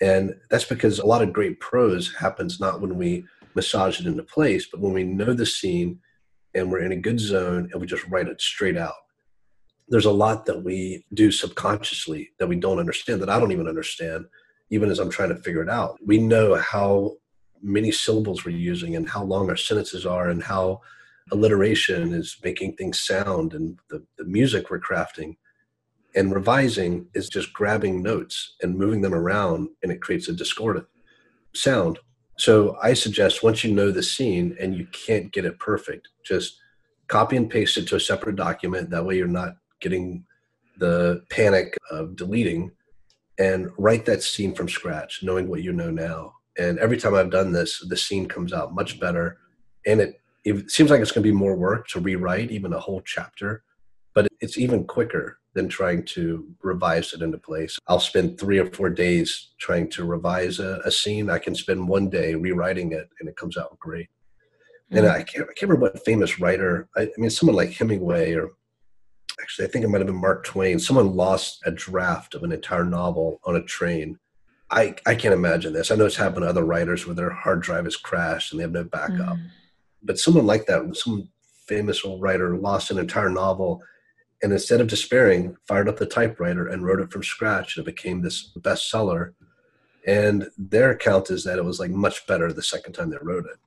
And 0.00 0.34
that's 0.50 0.64
because 0.64 0.98
a 0.98 1.06
lot 1.06 1.22
of 1.22 1.32
great 1.32 1.60
prose 1.60 2.14
happens 2.14 2.60
not 2.60 2.80
when 2.80 2.96
we 2.96 3.24
massage 3.54 4.00
it 4.00 4.06
into 4.06 4.22
place, 4.22 4.66
but 4.70 4.80
when 4.80 4.92
we 4.92 5.04
know 5.04 5.32
the 5.32 5.46
scene 5.46 5.98
and 6.54 6.70
we're 6.70 6.80
in 6.80 6.92
a 6.92 6.96
good 6.96 7.20
zone 7.20 7.68
and 7.72 7.80
we 7.80 7.86
just 7.86 8.06
write 8.08 8.28
it 8.28 8.40
straight 8.40 8.76
out. 8.76 8.94
There's 9.88 10.04
a 10.04 10.10
lot 10.10 10.46
that 10.46 10.64
we 10.64 11.04
do 11.14 11.30
subconsciously 11.30 12.30
that 12.38 12.48
we 12.48 12.56
don't 12.56 12.78
understand, 12.78 13.22
that 13.22 13.30
I 13.30 13.38
don't 13.38 13.52
even 13.52 13.68
understand, 13.68 14.26
even 14.70 14.90
as 14.90 14.98
I'm 14.98 15.10
trying 15.10 15.28
to 15.30 15.36
figure 15.36 15.62
it 15.62 15.70
out. 15.70 15.96
We 16.04 16.18
know 16.18 16.56
how 16.56 17.16
many 17.62 17.90
syllables 17.90 18.44
we're 18.44 18.56
using 18.56 18.96
and 18.96 19.08
how 19.08 19.22
long 19.22 19.48
our 19.48 19.56
sentences 19.56 20.06
are 20.06 20.28
and 20.28 20.42
how 20.42 20.80
alliteration 21.32 22.12
is 22.12 22.36
making 22.42 22.76
things 22.76 23.00
sound 23.00 23.54
and 23.54 23.78
the, 23.90 24.04
the 24.18 24.24
music 24.24 24.70
we're 24.70 24.80
crafting. 24.80 25.36
And 26.14 26.32
revising 26.32 27.08
is 27.14 27.28
just 27.28 27.52
grabbing 27.52 28.02
notes 28.02 28.56
and 28.62 28.78
moving 28.78 29.02
them 29.02 29.14
around 29.14 29.68
and 29.82 29.92
it 29.92 30.00
creates 30.00 30.28
a 30.28 30.32
discordant 30.32 30.86
sound. 31.54 31.98
So 32.38 32.76
i 32.82 32.92
suggest 32.92 33.42
once 33.42 33.64
you 33.64 33.72
know 33.72 33.90
the 33.90 34.02
scene 34.02 34.56
and 34.60 34.74
you 34.74 34.86
can't 34.92 35.32
get 35.32 35.46
it 35.46 35.58
perfect 35.58 36.08
just 36.24 36.58
copy 37.08 37.36
and 37.36 37.48
paste 37.48 37.76
it 37.76 37.86
to 37.88 37.96
a 37.96 38.00
separate 38.00 38.36
document. 38.36 38.90
That 38.90 39.04
way 39.04 39.16
you're 39.16 39.26
not 39.26 39.56
getting 39.80 40.24
the 40.78 41.22
panic 41.30 41.76
of 41.90 42.16
deleting 42.16 42.70
and 43.38 43.70
write 43.78 44.04
that 44.06 44.22
scene 44.22 44.54
from 44.54 44.68
scratch 44.68 45.22
knowing 45.22 45.48
what 45.48 45.62
you 45.62 45.72
know 45.72 45.90
now 45.90 46.32
and 46.58 46.78
every 46.78 46.96
time 46.96 47.14
I've 47.14 47.30
done 47.30 47.52
this, 47.52 47.84
the 47.86 47.96
scene 47.96 48.26
comes 48.26 48.52
out 48.52 48.74
much 48.74 48.98
better. 48.98 49.38
And 49.86 50.00
it, 50.00 50.20
it 50.44 50.70
seems 50.70 50.90
like 50.90 51.00
it's 51.00 51.12
going 51.12 51.22
to 51.22 51.30
be 51.30 51.36
more 51.36 51.56
work 51.56 51.88
to 51.88 52.00
rewrite 52.00 52.50
even 52.50 52.72
a 52.72 52.80
whole 52.80 53.02
chapter, 53.02 53.62
but 54.14 54.26
it's 54.40 54.58
even 54.58 54.84
quicker 54.84 55.38
than 55.54 55.68
trying 55.68 56.04
to 56.04 56.46
revise 56.62 57.12
it 57.12 57.22
into 57.22 57.38
place. 57.38 57.78
I'll 57.88 58.00
spend 58.00 58.38
three 58.38 58.58
or 58.58 58.66
four 58.66 58.90
days 58.90 59.50
trying 59.58 59.88
to 59.90 60.04
revise 60.04 60.58
a, 60.58 60.80
a 60.84 60.90
scene. 60.90 61.30
I 61.30 61.38
can 61.38 61.54
spend 61.54 61.88
one 61.88 62.10
day 62.10 62.34
rewriting 62.34 62.92
it 62.92 63.08
and 63.20 63.28
it 63.28 63.36
comes 63.36 63.56
out 63.56 63.78
great. 63.78 64.08
Mm-hmm. 64.90 64.98
And 64.98 65.08
I 65.08 65.22
can't, 65.22 65.44
I 65.44 65.52
can't 65.54 65.70
remember 65.70 65.86
what 65.86 66.04
famous 66.04 66.38
writer, 66.38 66.88
I, 66.96 67.02
I 67.02 67.10
mean, 67.16 67.30
someone 67.30 67.56
like 67.56 67.72
Hemingway 67.72 68.34
or 68.34 68.50
actually, 69.40 69.66
I 69.66 69.70
think 69.70 69.84
it 69.84 69.88
might 69.88 69.98
have 69.98 70.06
been 70.06 70.16
Mark 70.16 70.44
Twain. 70.44 70.78
Someone 70.78 71.16
lost 71.16 71.60
a 71.66 71.70
draft 71.70 72.34
of 72.34 72.42
an 72.42 72.52
entire 72.52 72.84
novel 72.84 73.40
on 73.44 73.56
a 73.56 73.62
train 73.62 74.18
I, 74.70 74.94
I 75.06 75.14
can't 75.14 75.34
imagine 75.34 75.72
this. 75.72 75.90
I 75.90 75.94
know 75.94 76.06
it's 76.06 76.16
happened 76.16 76.42
to 76.42 76.48
other 76.48 76.64
writers 76.64 77.06
where 77.06 77.14
their 77.14 77.30
hard 77.30 77.62
drive 77.62 77.84
has 77.84 77.96
crashed 77.96 78.52
and 78.52 78.58
they 78.58 78.64
have 78.64 78.72
no 78.72 78.84
backup. 78.84 79.36
Mm. 79.36 79.48
But 80.02 80.18
someone 80.18 80.46
like 80.46 80.66
that, 80.66 80.96
some 80.96 81.28
famous 81.66 82.04
old 82.04 82.20
writer, 82.20 82.56
lost 82.56 82.90
an 82.90 82.98
entire 82.98 83.30
novel 83.30 83.82
and 84.42 84.52
instead 84.52 84.80
of 84.80 84.88
despairing, 84.88 85.56
fired 85.66 85.88
up 85.88 85.96
the 85.96 86.06
typewriter 86.06 86.68
and 86.68 86.84
wrote 86.84 87.00
it 87.00 87.10
from 87.10 87.22
scratch. 87.22 87.76
And 87.76 87.86
it 87.86 87.94
became 87.94 88.20
this 88.20 88.52
bestseller. 88.58 89.32
And 90.06 90.48
their 90.58 90.90
account 90.90 91.30
is 91.30 91.42
that 91.44 91.58
it 91.58 91.64
was 91.64 91.80
like 91.80 91.90
much 91.90 92.26
better 92.26 92.52
the 92.52 92.62
second 92.62 92.92
time 92.92 93.10
they 93.10 93.16
wrote 93.20 93.46
it. 93.46 93.58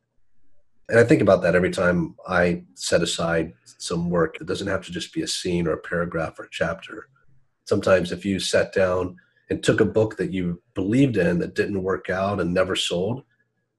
And 0.90 1.00
I 1.00 1.04
think 1.04 1.22
about 1.22 1.42
that 1.42 1.56
every 1.56 1.72
time 1.72 2.16
I 2.28 2.64
set 2.76 3.02
aside 3.02 3.54
some 3.66 4.10
work. 4.10 4.38
It 4.40 4.48
doesn't 4.48 4.68
have 4.68 4.86
to 4.86 4.92
just 4.92 5.14
be 5.14 5.22
a 5.22 5.28
scene 5.28 5.68
or 5.68 5.74
a 5.74 5.78
paragraph 5.78 6.40
or 6.40 6.46
a 6.46 6.50
chapter. 6.52 7.10
Sometimes 7.66 8.12
if 8.12 8.26
you 8.26 8.40
sat 8.40 8.74
down 8.74 9.18
and 9.50 9.64
took 9.64 9.82
a 9.82 9.86
book 9.86 10.18
that 10.18 10.32
you 10.32 10.62
believed 10.74 11.18
in 11.18 11.40
that 11.40 11.56
didn't 11.56 11.84
work 11.84 12.10
out 12.10 12.40
and 12.40 12.54
never 12.54 12.76
sold, 12.76 13.24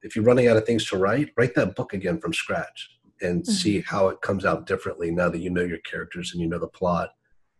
if 0.02 0.16
you're 0.16 0.24
running 0.24 0.48
out 0.48 0.56
of 0.56 0.64
things 0.64 0.86
to 0.86 0.96
write, 0.96 1.30
write 1.36 1.54
that 1.54 1.76
book 1.76 1.92
again 1.92 2.18
from 2.20 2.32
scratch 2.32 2.90
and 3.22 3.42
mm-hmm. 3.42 3.52
see 3.52 3.80
how 3.80 4.08
it 4.08 4.20
comes 4.20 4.44
out 4.44 4.66
differently 4.66 5.10
now 5.10 5.28
that 5.28 5.40
you 5.40 5.50
know 5.50 5.62
your 5.62 5.78
characters 5.78 6.32
and 6.32 6.40
you 6.40 6.48
know 6.48 6.58
the 6.58 6.68
plot. 6.68 7.10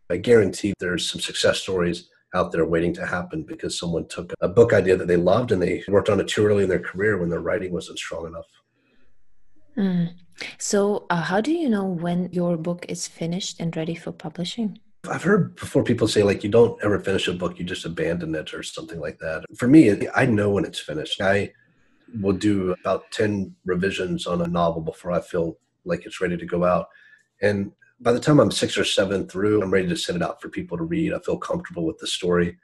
I 0.09 0.17
guarantee 0.17 0.75
there's 0.79 1.09
some 1.09 1.21
success 1.21 1.61
stories 1.61 2.09
out 2.35 2.53
there 2.53 2.65
waiting 2.65 2.93
to 2.95 3.07
happen 3.07 3.43
because 3.43 3.79
someone 3.79 4.07
took 4.09 4.33
a 4.41 4.49
book 4.49 4.73
idea 4.73 4.97
that 4.97 5.09
they 5.09 5.17
loved 5.17 5.53
and 5.53 5.61
they 5.61 5.83
worked 5.89 6.09
on 6.09 6.21
it 6.21 6.29
too 6.29 6.47
early 6.47 6.63
in 6.63 6.69
their 6.69 6.81
career 6.81 7.19
when 7.19 7.29
their 7.29 7.41
writing 7.41 7.73
wasn't 7.73 7.99
strong 7.99 8.27
enough. 8.27 8.47
Mm. 9.77 10.15
So, 10.59 11.07
uh, 11.11 11.23
how 11.23 11.41
do 11.41 11.53
you 11.53 11.69
know 11.69 11.85
when 11.85 12.29
your 12.33 12.57
book 12.57 12.87
is 12.89 13.07
finished 13.07 13.61
and 13.61 13.77
ready 13.77 13.95
for 13.95 14.13
publishing? 14.13 14.79
I've 15.11 15.25
heard 15.25 15.57
before 15.57 15.83
people 15.83 16.07
say 16.07 16.23
like 16.23 16.45
you 16.45 16.51
don't 16.51 16.81
ever 16.85 17.01
finish 17.01 17.27
a 17.27 17.33
book, 17.33 17.59
you 17.59 17.65
just 17.65 17.85
abandon 17.85 18.33
it 18.37 18.55
or 18.55 18.63
something 18.63 19.01
like 19.01 19.19
that. 19.19 19.45
For 19.57 19.67
me, 19.67 20.07
I 20.15 20.25
know 20.25 20.51
when 20.51 20.65
it's 20.65 20.79
finished. 20.79 21.21
I 21.21 21.53
will 22.21 22.33
do 22.33 22.73
about 22.81 23.11
10 23.11 23.55
revisions 23.65 24.29
on 24.29 24.41
a 24.41 24.47
novel 24.47 24.83
before 24.83 25.11
I 25.11 25.21
feel 25.21 25.59
like 25.85 26.07
it's 26.07 26.21
ready 26.21 26.37
to 26.37 26.47
go 26.47 26.65
out. 26.65 26.87
And 27.43 27.73
by 28.01 28.13
the 28.13 28.21
time 28.21 28.39
I'm 28.39 28.53
six 28.53 28.79
or 28.79 28.85
seven 28.85 29.27
through, 29.27 29.63
I'm 29.63 29.73
ready 29.73 29.89
to 29.89 29.97
send 29.97 30.17
it 30.17 30.23
out 30.23 30.41
for 30.41 30.49
people 30.49 30.79
to 30.79 30.85
read. 30.85 31.13
I 31.13 31.19
feel 31.19 31.39
comfortable 31.39 31.85
with 31.85 31.99
the 31.99 32.07
story. 32.07 32.57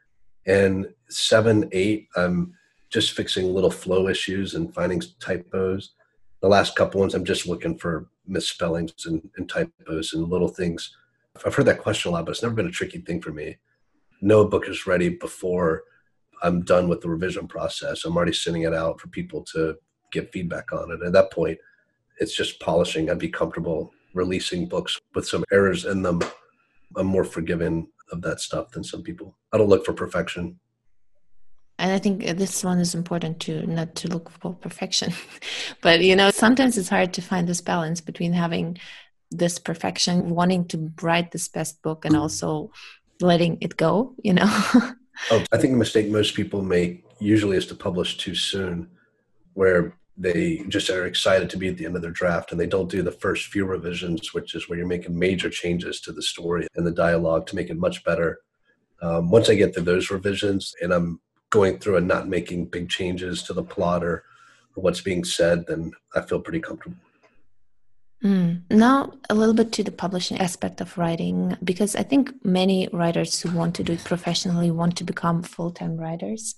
And 0.46 0.86
seven, 1.08 1.68
eight, 1.72 2.06
I'm 2.14 2.54
just 2.90 3.12
fixing 3.12 3.52
little 3.52 3.72
flow 3.72 4.06
issues 4.06 4.54
and 4.54 4.72
finding 4.72 5.02
typos. 5.18 5.94
The 6.42 6.48
last 6.48 6.76
couple 6.76 7.00
ones, 7.00 7.14
I'm 7.14 7.24
just 7.24 7.48
looking 7.48 7.76
for 7.76 8.08
misspellings 8.24 8.92
and, 9.06 9.28
and 9.36 9.48
typos 9.48 10.12
and 10.12 10.28
little 10.28 10.48
things 10.48 10.96
I've 11.44 11.54
heard 11.54 11.66
that 11.66 11.80
question 11.80 12.10
a 12.10 12.12
lot, 12.12 12.24
but 12.24 12.32
it's 12.32 12.42
never 12.42 12.54
been 12.54 12.66
a 12.66 12.70
tricky 12.70 12.98
thing 12.98 13.20
for 13.20 13.32
me. 13.32 13.58
No 14.20 14.46
book 14.46 14.68
is 14.68 14.86
ready 14.86 15.10
before 15.10 15.84
I'm 16.42 16.62
done 16.62 16.88
with 16.88 17.00
the 17.00 17.08
revision 17.08 17.48
process. 17.48 18.04
I'm 18.04 18.16
already 18.16 18.32
sending 18.32 18.62
it 18.62 18.74
out 18.74 19.00
for 19.00 19.08
people 19.08 19.42
to 19.52 19.76
get 20.12 20.32
feedback 20.32 20.72
on 20.72 20.90
it. 20.90 21.04
At 21.04 21.12
that 21.12 21.32
point, 21.32 21.58
it's 22.18 22.34
just 22.34 22.60
polishing. 22.60 23.10
I'd 23.10 23.18
be 23.18 23.28
comfortable 23.28 23.92
releasing 24.14 24.66
books 24.66 24.98
with 25.14 25.26
some 25.26 25.44
errors 25.52 25.84
in 25.84 26.02
them. 26.02 26.20
I'm 26.96 27.06
more 27.06 27.24
forgiving 27.24 27.88
of 28.12 28.22
that 28.22 28.40
stuff 28.40 28.70
than 28.70 28.84
some 28.84 29.02
people. 29.02 29.36
I 29.52 29.58
don't 29.58 29.68
look 29.68 29.84
for 29.84 29.92
perfection. 29.92 30.58
And 31.78 31.92
I 31.92 31.98
think 31.98 32.24
this 32.38 32.64
one 32.64 32.78
is 32.78 32.94
important 32.94 33.38
to 33.40 33.66
not 33.66 33.94
to 33.96 34.08
look 34.08 34.30
for 34.30 34.54
perfection. 34.54 35.12
but 35.82 36.00
you 36.00 36.16
know, 36.16 36.30
sometimes 36.30 36.78
it's 36.78 36.88
hard 36.88 37.12
to 37.14 37.22
find 37.22 37.46
this 37.46 37.60
balance 37.60 38.00
between 38.00 38.32
having 38.32 38.78
this 39.30 39.58
perfection, 39.58 40.30
wanting 40.30 40.66
to 40.68 40.92
write 41.02 41.32
this 41.32 41.48
best 41.48 41.82
book 41.82 42.04
and 42.04 42.16
also 42.16 42.70
letting 43.20 43.58
it 43.60 43.76
go, 43.76 44.14
you 44.22 44.32
know? 44.32 44.46
oh, 45.30 45.44
I 45.52 45.58
think 45.58 45.72
the 45.72 45.78
mistake 45.78 46.08
most 46.08 46.34
people 46.34 46.62
make 46.62 47.04
usually 47.18 47.56
is 47.56 47.66
to 47.66 47.74
publish 47.74 48.18
too 48.18 48.34
soon, 48.34 48.88
where 49.54 49.96
they 50.18 50.62
just 50.68 50.88
are 50.88 51.06
excited 51.06 51.50
to 51.50 51.58
be 51.58 51.68
at 51.68 51.76
the 51.76 51.84
end 51.84 51.96
of 51.96 52.02
their 52.02 52.10
draft 52.10 52.50
and 52.50 52.60
they 52.60 52.66
don't 52.66 52.90
do 52.90 53.02
the 53.02 53.12
first 53.12 53.46
few 53.46 53.66
revisions, 53.66 54.32
which 54.32 54.54
is 54.54 54.68
where 54.68 54.78
you're 54.78 54.86
making 54.86 55.18
major 55.18 55.50
changes 55.50 56.00
to 56.00 56.12
the 56.12 56.22
story 56.22 56.66
and 56.76 56.86
the 56.86 56.92
dialogue 56.92 57.46
to 57.46 57.56
make 57.56 57.68
it 57.68 57.76
much 57.76 58.02
better. 58.04 58.38
Um, 59.02 59.30
once 59.30 59.50
I 59.50 59.54
get 59.54 59.74
through 59.74 59.84
those 59.84 60.10
revisions 60.10 60.74
and 60.80 60.92
I'm 60.92 61.20
going 61.50 61.78
through 61.78 61.96
and 61.96 62.08
not 62.08 62.28
making 62.28 62.66
big 62.66 62.88
changes 62.88 63.42
to 63.44 63.52
the 63.52 63.62
plot 63.62 64.02
or, 64.02 64.24
or 64.74 64.82
what's 64.82 65.02
being 65.02 65.22
said, 65.22 65.66
then 65.66 65.92
I 66.14 66.22
feel 66.22 66.40
pretty 66.40 66.60
comfortable. 66.60 66.96
Mm. 68.24 68.62
Now, 68.70 69.12
a 69.28 69.34
little 69.34 69.52
bit 69.52 69.72
to 69.72 69.84
the 69.84 69.92
publishing 69.92 70.38
aspect 70.38 70.80
of 70.80 70.96
writing, 70.96 71.54
because 71.62 71.94
I 71.94 72.02
think 72.02 72.32
many 72.42 72.88
writers 72.90 73.38
who 73.38 73.54
want 73.54 73.74
to 73.76 73.84
do 73.84 73.92
it 73.92 74.04
professionally 74.04 74.70
want 74.70 74.96
to 74.96 75.04
become 75.04 75.42
full 75.42 75.70
time 75.70 75.98
writers 75.98 76.54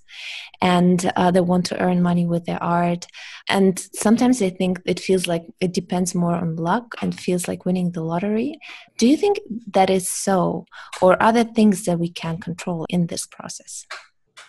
and 0.62 1.10
uh, 1.16 1.32
they 1.32 1.40
want 1.40 1.66
to 1.66 1.80
earn 1.80 2.00
money 2.00 2.26
with 2.26 2.44
their 2.44 2.62
art. 2.62 3.06
And 3.48 3.78
sometimes 3.92 4.38
they 4.38 4.50
think 4.50 4.80
it 4.86 5.00
feels 5.00 5.26
like 5.26 5.46
it 5.60 5.74
depends 5.74 6.14
more 6.14 6.36
on 6.36 6.56
luck 6.56 6.94
and 7.02 7.18
feels 7.18 7.48
like 7.48 7.64
winning 7.64 7.90
the 7.90 8.02
lottery. 8.02 8.60
Do 8.96 9.08
you 9.08 9.16
think 9.16 9.40
that 9.72 9.90
is 9.90 10.08
so, 10.08 10.64
or 11.02 11.20
are 11.20 11.32
there 11.32 11.44
things 11.44 11.84
that 11.86 11.98
we 11.98 12.08
can 12.08 12.38
control 12.38 12.86
in 12.88 13.08
this 13.08 13.26
process? 13.26 13.84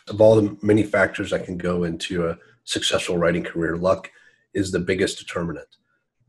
Of 0.08 0.22
all 0.22 0.36
the 0.36 0.58
many 0.62 0.84
factors 0.84 1.32
that 1.32 1.46
can 1.46 1.58
go 1.58 1.84
into 1.86 2.28
a 2.28 2.38
successful 2.66 3.18
writing 3.18 3.44
career, 3.44 3.78
luck 3.78 4.12
is 4.54 4.72
the 4.72 4.80
biggest 4.80 5.18
determinant 5.18 5.79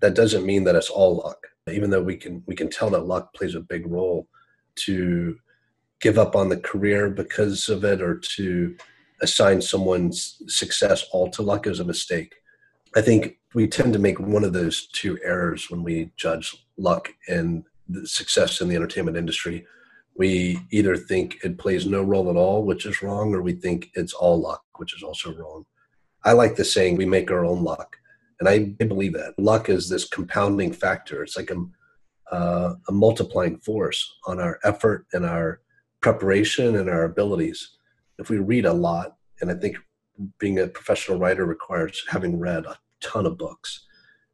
that 0.00 0.14
doesn't 0.14 0.46
mean 0.46 0.64
that 0.64 0.76
it's 0.76 0.90
all 0.90 1.16
luck 1.16 1.46
even 1.72 1.90
though 1.90 2.02
we 2.02 2.16
can 2.16 2.42
we 2.46 2.54
can 2.54 2.70
tell 2.70 2.90
that 2.90 3.06
luck 3.06 3.32
plays 3.34 3.54
a 3.54 3.60
big 3.60 3.86
role 3.86 4.28
to 4.74 5.36
give 6.00 6.18
up 6.18 6.34
on 6.34 6.48
the 6.48 6.56
career 6.56 7.10
because 7.10 7.68
of 7.68 7.84
it 7.84 8.00
or 8.00 8.18
to 8.18 8.76
assign 9.20 9.60
someone's 9.60 10.42
success 10.46 11.04
all 11.12 11.30
to 11.30 11.42
luck 11.42 11.66
is 11.66 11.80
a 11.80 11.84
mistake. 11.84 12.34
I 12.96 13.02
think 13.02 13.38
we 13.54 13.68
tend 13.68 13.92
to 13.92 13.98
make 13.98 14.18
one 14.18 14.44
of 14.44 14.52
those 14.52 14.88
two 14.88 15.18
errors 15.22 15.70
when 15.70 15.82
we 15.82 16.10
judge 16.16 16.56
luck 16.78 17.10
and 17.28 17.64
success 18.04 18.60
in 18.60 18.68
the 18.68 18.76
entertainment 18.76 19.16
industry. 19.16 19.66
We 20.16 20.58
either 20.70 20.96
think 20.96 21.38
it 21.44 21.58
plays 21.58 21.86
no 21.86 22.02
role 22.02 22.30
at 22.30 22.36
all 22.36 22.64
which 22.64 22.86
is 22.86 23.02
wrong 23.02 23.34
or 23.34 23.42
we 23.42 23.52
think 23.52 23.90
it's 23.94 24.14
all 24.14 24.40
luck 24.40 24.64
which 24.76 24.94
is 24.94 25.02
also 25.02 25.34
wrong. 25.34 25.66
I 26.24 26.32
like 26.32 26.56
the 26.56 26.64
saying 26.64 26.96
we 26.96 27.06
make 27.06 27.30
our 27.30 27.44
own 27.44 27.62
luck 27.62 27.96
and 28.40 28.48
I 28.48 28.59
believe 28.85 29.12
that 29.12 29.38
luck 29.38 29.68
is 29.68 29.88
this 29.88 30.09
compounding 30.09 30.72
factor. 30.72 31.22
It's 31.22 31.37
like 31.37 31.50
a, 31.50 32.35
uh, 32.35 32.74
a 32.88 32.92
multiplying 32.92 33.59
force 33.59 34.16
on 34.26 34.40
our 34.40 34.59
effort 34.64 35.07
and 35.12 35.26
our 35.26 35.61
preparation 36.00 36.76
and 36.76 36.88
our 36.88 37.05
abilities. 37.05 37.76
If 38.18 38.31
we 38.31 38.38
read 38.38 38.64
a 38.64 38.72
lot, 38.72 39.16
and 39.40 39.50
I 39.50 39.55
think 39.55 39.76
being 40.38 40.59
a 40.59 40.66
professional 40.66 41.18
writer 41.18 41.44
requires 41.44 42.03
having 42.09 42.38
read 42.38 42.64
a 42.64 42.79
ton 43.00 43.26
of 43.26 43.38
books. 43.38 43.87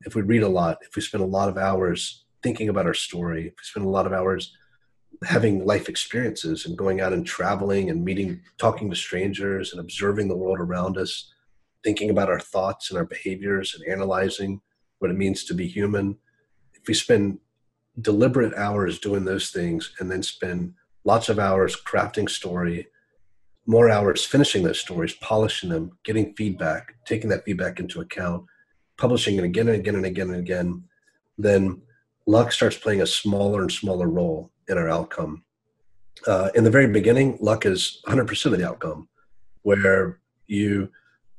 If 0.05 0.15
we 0.15 0.23
read 0.23 0.43
a 0.43 0.49
lot, 0.49 0.79
if 0.83 0.95
we 0.95 1.03
spend 1.03 1.23
a 1.23 1.27
lot 1.27 1.49
of 1.49 1.59
hours 1.59 2.25
thinking 2.43 2.69
about 2.69 2.87
our 2.87 2.95
story, 2.95 3.49
if 3.49 3.55
we 3.55 3.63
spend 3.63 3.87
a 3.87 3.91
lot 3.91 4.07
of 4.07 4.13
hours 4.13 4.57
having 5.25 5.65
life 5.65 5.89
experiences 5.89 6.67
and 6.67 6.77
going 6.77 7.01
out 7.01 7.13
and 7.13 7.27
traveling 7.27 7.91
and 7.91 8.05
meeting, 8.05 8.41
talking 8.59 8.91
to 8.91 8.97
strangers 8.97 9.73
and 9.73 9.81
observing 9.81 10.29
the 10.29 10.37
world 10.37 10.59
around 10.61 10.99
us, 10.99 11.33
thinking 11.85 12.11
about 12.11 12.29
our 12.29 12.41
thoughts 12.41 12.91
and 12.91 12.99
our 12.99 13.05
behaviors 13.05 13.75
and 13.75 13.93
analyzing 13.93 14.61
what 14.99 15.11
it 15.11 15.17
means 15.17 15.45
to 15.45 15.55
be 15.55 15.67
human, 15.67 16.17
if 16.75 16.87
we 16.89 16.95
spend 16.95 17.39
deliberate 18.01 18.55
hours 18.55 18.99
doing 18.99 19.25
those 19.25 19.51
things 19.51 19.93
and 19.99 20.11
then 20.11 20.23
spend 20.23 20.75
lots 21.05 21.29
of 21.29 21.39
hours 21.39 21.77
crafting 21.77 22.29
story, 22.29 22.87
more 23.67 23.91
hours 23.91 24.25
finishing 24.25 24.63
those 24.63 24.81
stories, 24.81 25.15
polishing 25.15 25.71
them, 25.71 25.99
getting 26.05 26.35
feedback, 26.35 26.95
taking 27.05 27.31
that 27.31 27.45
feedback 27.45 27.81
into 27.81 28.01
account, 28.01 28.45
publishing 28.97 29.37
it 29.37 29.45
again 29.45 29.69
and 29.69 29.77
again 29.77 29.97
and 29.97 30.07
again 30.07 30.29
and 30.29 30.39
again, 30.39 30.85
then 31.39 31.83
luck 32.27 32.53
starts 32.53 32.77
playing 32.77 33.03
a 33.03 33.07
smaller 33.07 33.63
and 33.63 33.73
smaller 33.73 34.09
role 34.09 34.51
in 34.69 34.79
our 34.79 34.89
outcome. 34.89 35.43
Uh, 36.27 36.51
in 36.55 36.65
the 36.65 36.71
very 36.71 36.87
beginning, 36.87 37.37
luck 37.41 37.67
is 37.67 38.01
100% 38.07 38.53
of 38.53 38.59
the 38.59 38.69
outcome, 38.69 39.09
where 39.63 40.21
you 40.47 40.91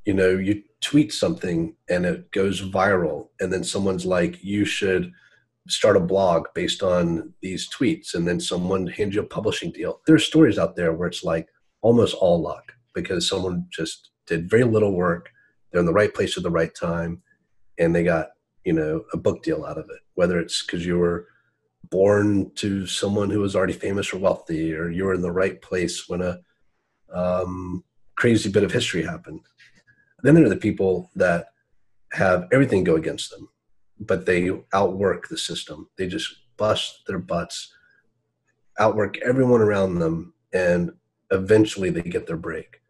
you 0.08 0.14
know 0.14 0.30
you 0.30 0.64
tweet 0.80 1.12
something 1.12 1.76
and 1.90 2.06
it 2.06 2.32
goes 2.32 2.62
viral 2.62 3.28
and 3.42 3.52
then 3.52 3.64
someone's 3.64 4.06
like 4.06 4.42
you 4.42 4.64
should 4.64 5.12
start 5.68 5.98
a 5.98 6.00
blog 6.00 6.48
based 6.56 6.82
on 6.82 7.34
these 7.42 7.68
tweets 7.70 8.14
and 8.14 8.26
then 8.26 8.40
someone 8.40 8.88
hands 8.88 9.16
you 9.16 9.22
a 9.22 9.26
publishing 9.26 9.70
deal. 9.70 10.00
There's 10.08 10.26
stories 10.26 10.58
out 10.58 10.78
there 10.78 10.94
where 10.94 11.10
it's 11.10 11.26
like 11.26 11.50
almost 11.82 12.16
all 12.16 12.42
luck 12.42 12.72
because 12.96 13.28
someone 13.28 13.66
just 13.70 14.12
did 14.26 14.50
very 14.50 14.64
little 14.64 14.94
work 14.94 15.30
they're 15.72 15.82
in 15.82 15.86
the 15.86 15.92
right 15.92 16.14
place 16.14 16.38
at 16.38 16.44
the 16.44 16.50
right 16.50 16.74
time 16.74 17.22
and 17.78 17.94
they 17.94 18.06
got 18.06 18.30
you 18.64 18.72
know 18.72 19.04
a 19.12 19.18
book 19.18 19.44
deal 19.44 19.66
out 19.66 19.78
of 19.78 19.90
it. 19.90 20.00
Whether 20.16 20.40
it's 20.40 20.66
because 20.66 20.86
you 20.86 20.98
were 20.98 21.28
born 21.90 22.50
to 22.56 22.88
someone 22.88 23.30
who 23.30 23.42
was 23.42 23.58
already 23.58 23.74
famous 23.74 24.14
or 24.14 24.20
wealthy 24.20 24.74
or 24.74 24.90
you 24.90 25.04
were 25.04 25.14
in 25.14 25.22
the 25.22 25.34
right 25.34 25.62
place 25.62 26.08
when 26.08 26.22
a 26.22 26.40
um, 27.14 27.84
crazy 28.16 28.50
bit 28.50 28.64
of 28.64 28.72
history 28.72 29.04
happened 29.04 29.42
then 30.24 30.36
there 30.36 30.46
are 30.46 30.50
the 30.50 30.56
people 30.56 31.10
that 31.16 31.48
have 32.14 32.48
everything 32.52 32.84
go 32.84 32.96
against 32.96 33.32
them, 33.32 33.50
but 34.00 34.26
they 34.26 34.52
outwork 34.74 35.28
the 35.28 35.38
system. 35.38 35.90
They 35.98 36.08
just 36.08 36.34
bust 36.58 37.02
their 37.08 37.20
butts, 37.20 37.74
outwork 38.80 39.18
everyone 39.20 39.62
around 39.62 40.00
them, 40.00 40.34
and 40.54 40.92
eventually 41.32 41.90
they 41.90 42.02
get 42.02 42.28
their 42.28 42.38
break. 42.38 42.82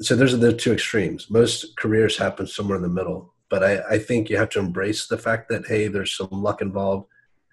So 0.00 0.14
those 0.14 0.34
are 0.34 0.38
the 0.38 0.52
two 0.52 0.72
extremes. 0.72 1.30
Most 1.30 1.76
careers 1.76 2.18
happen 2.18 2.46
somewhere 2.46 2.76
in 2.76 2.82
the 2.82 2.88
middle, 2.88 3.34
but 3.48 3.64
I, 3.64 3.94
I 3.94 3.98
think 3.98 4.28
you 4.28 4.36
have 4.36 4.50
to 4.50 4.58
embrace 4.58 5.06
the 5.06 5.16
fact 5.16 5.48
that 5.48 5.66
hey, 5.66 5.88
there's 5.88 6.16
some 6.16 6.28
luck 6.30 6.60
involved, 6.60 7.06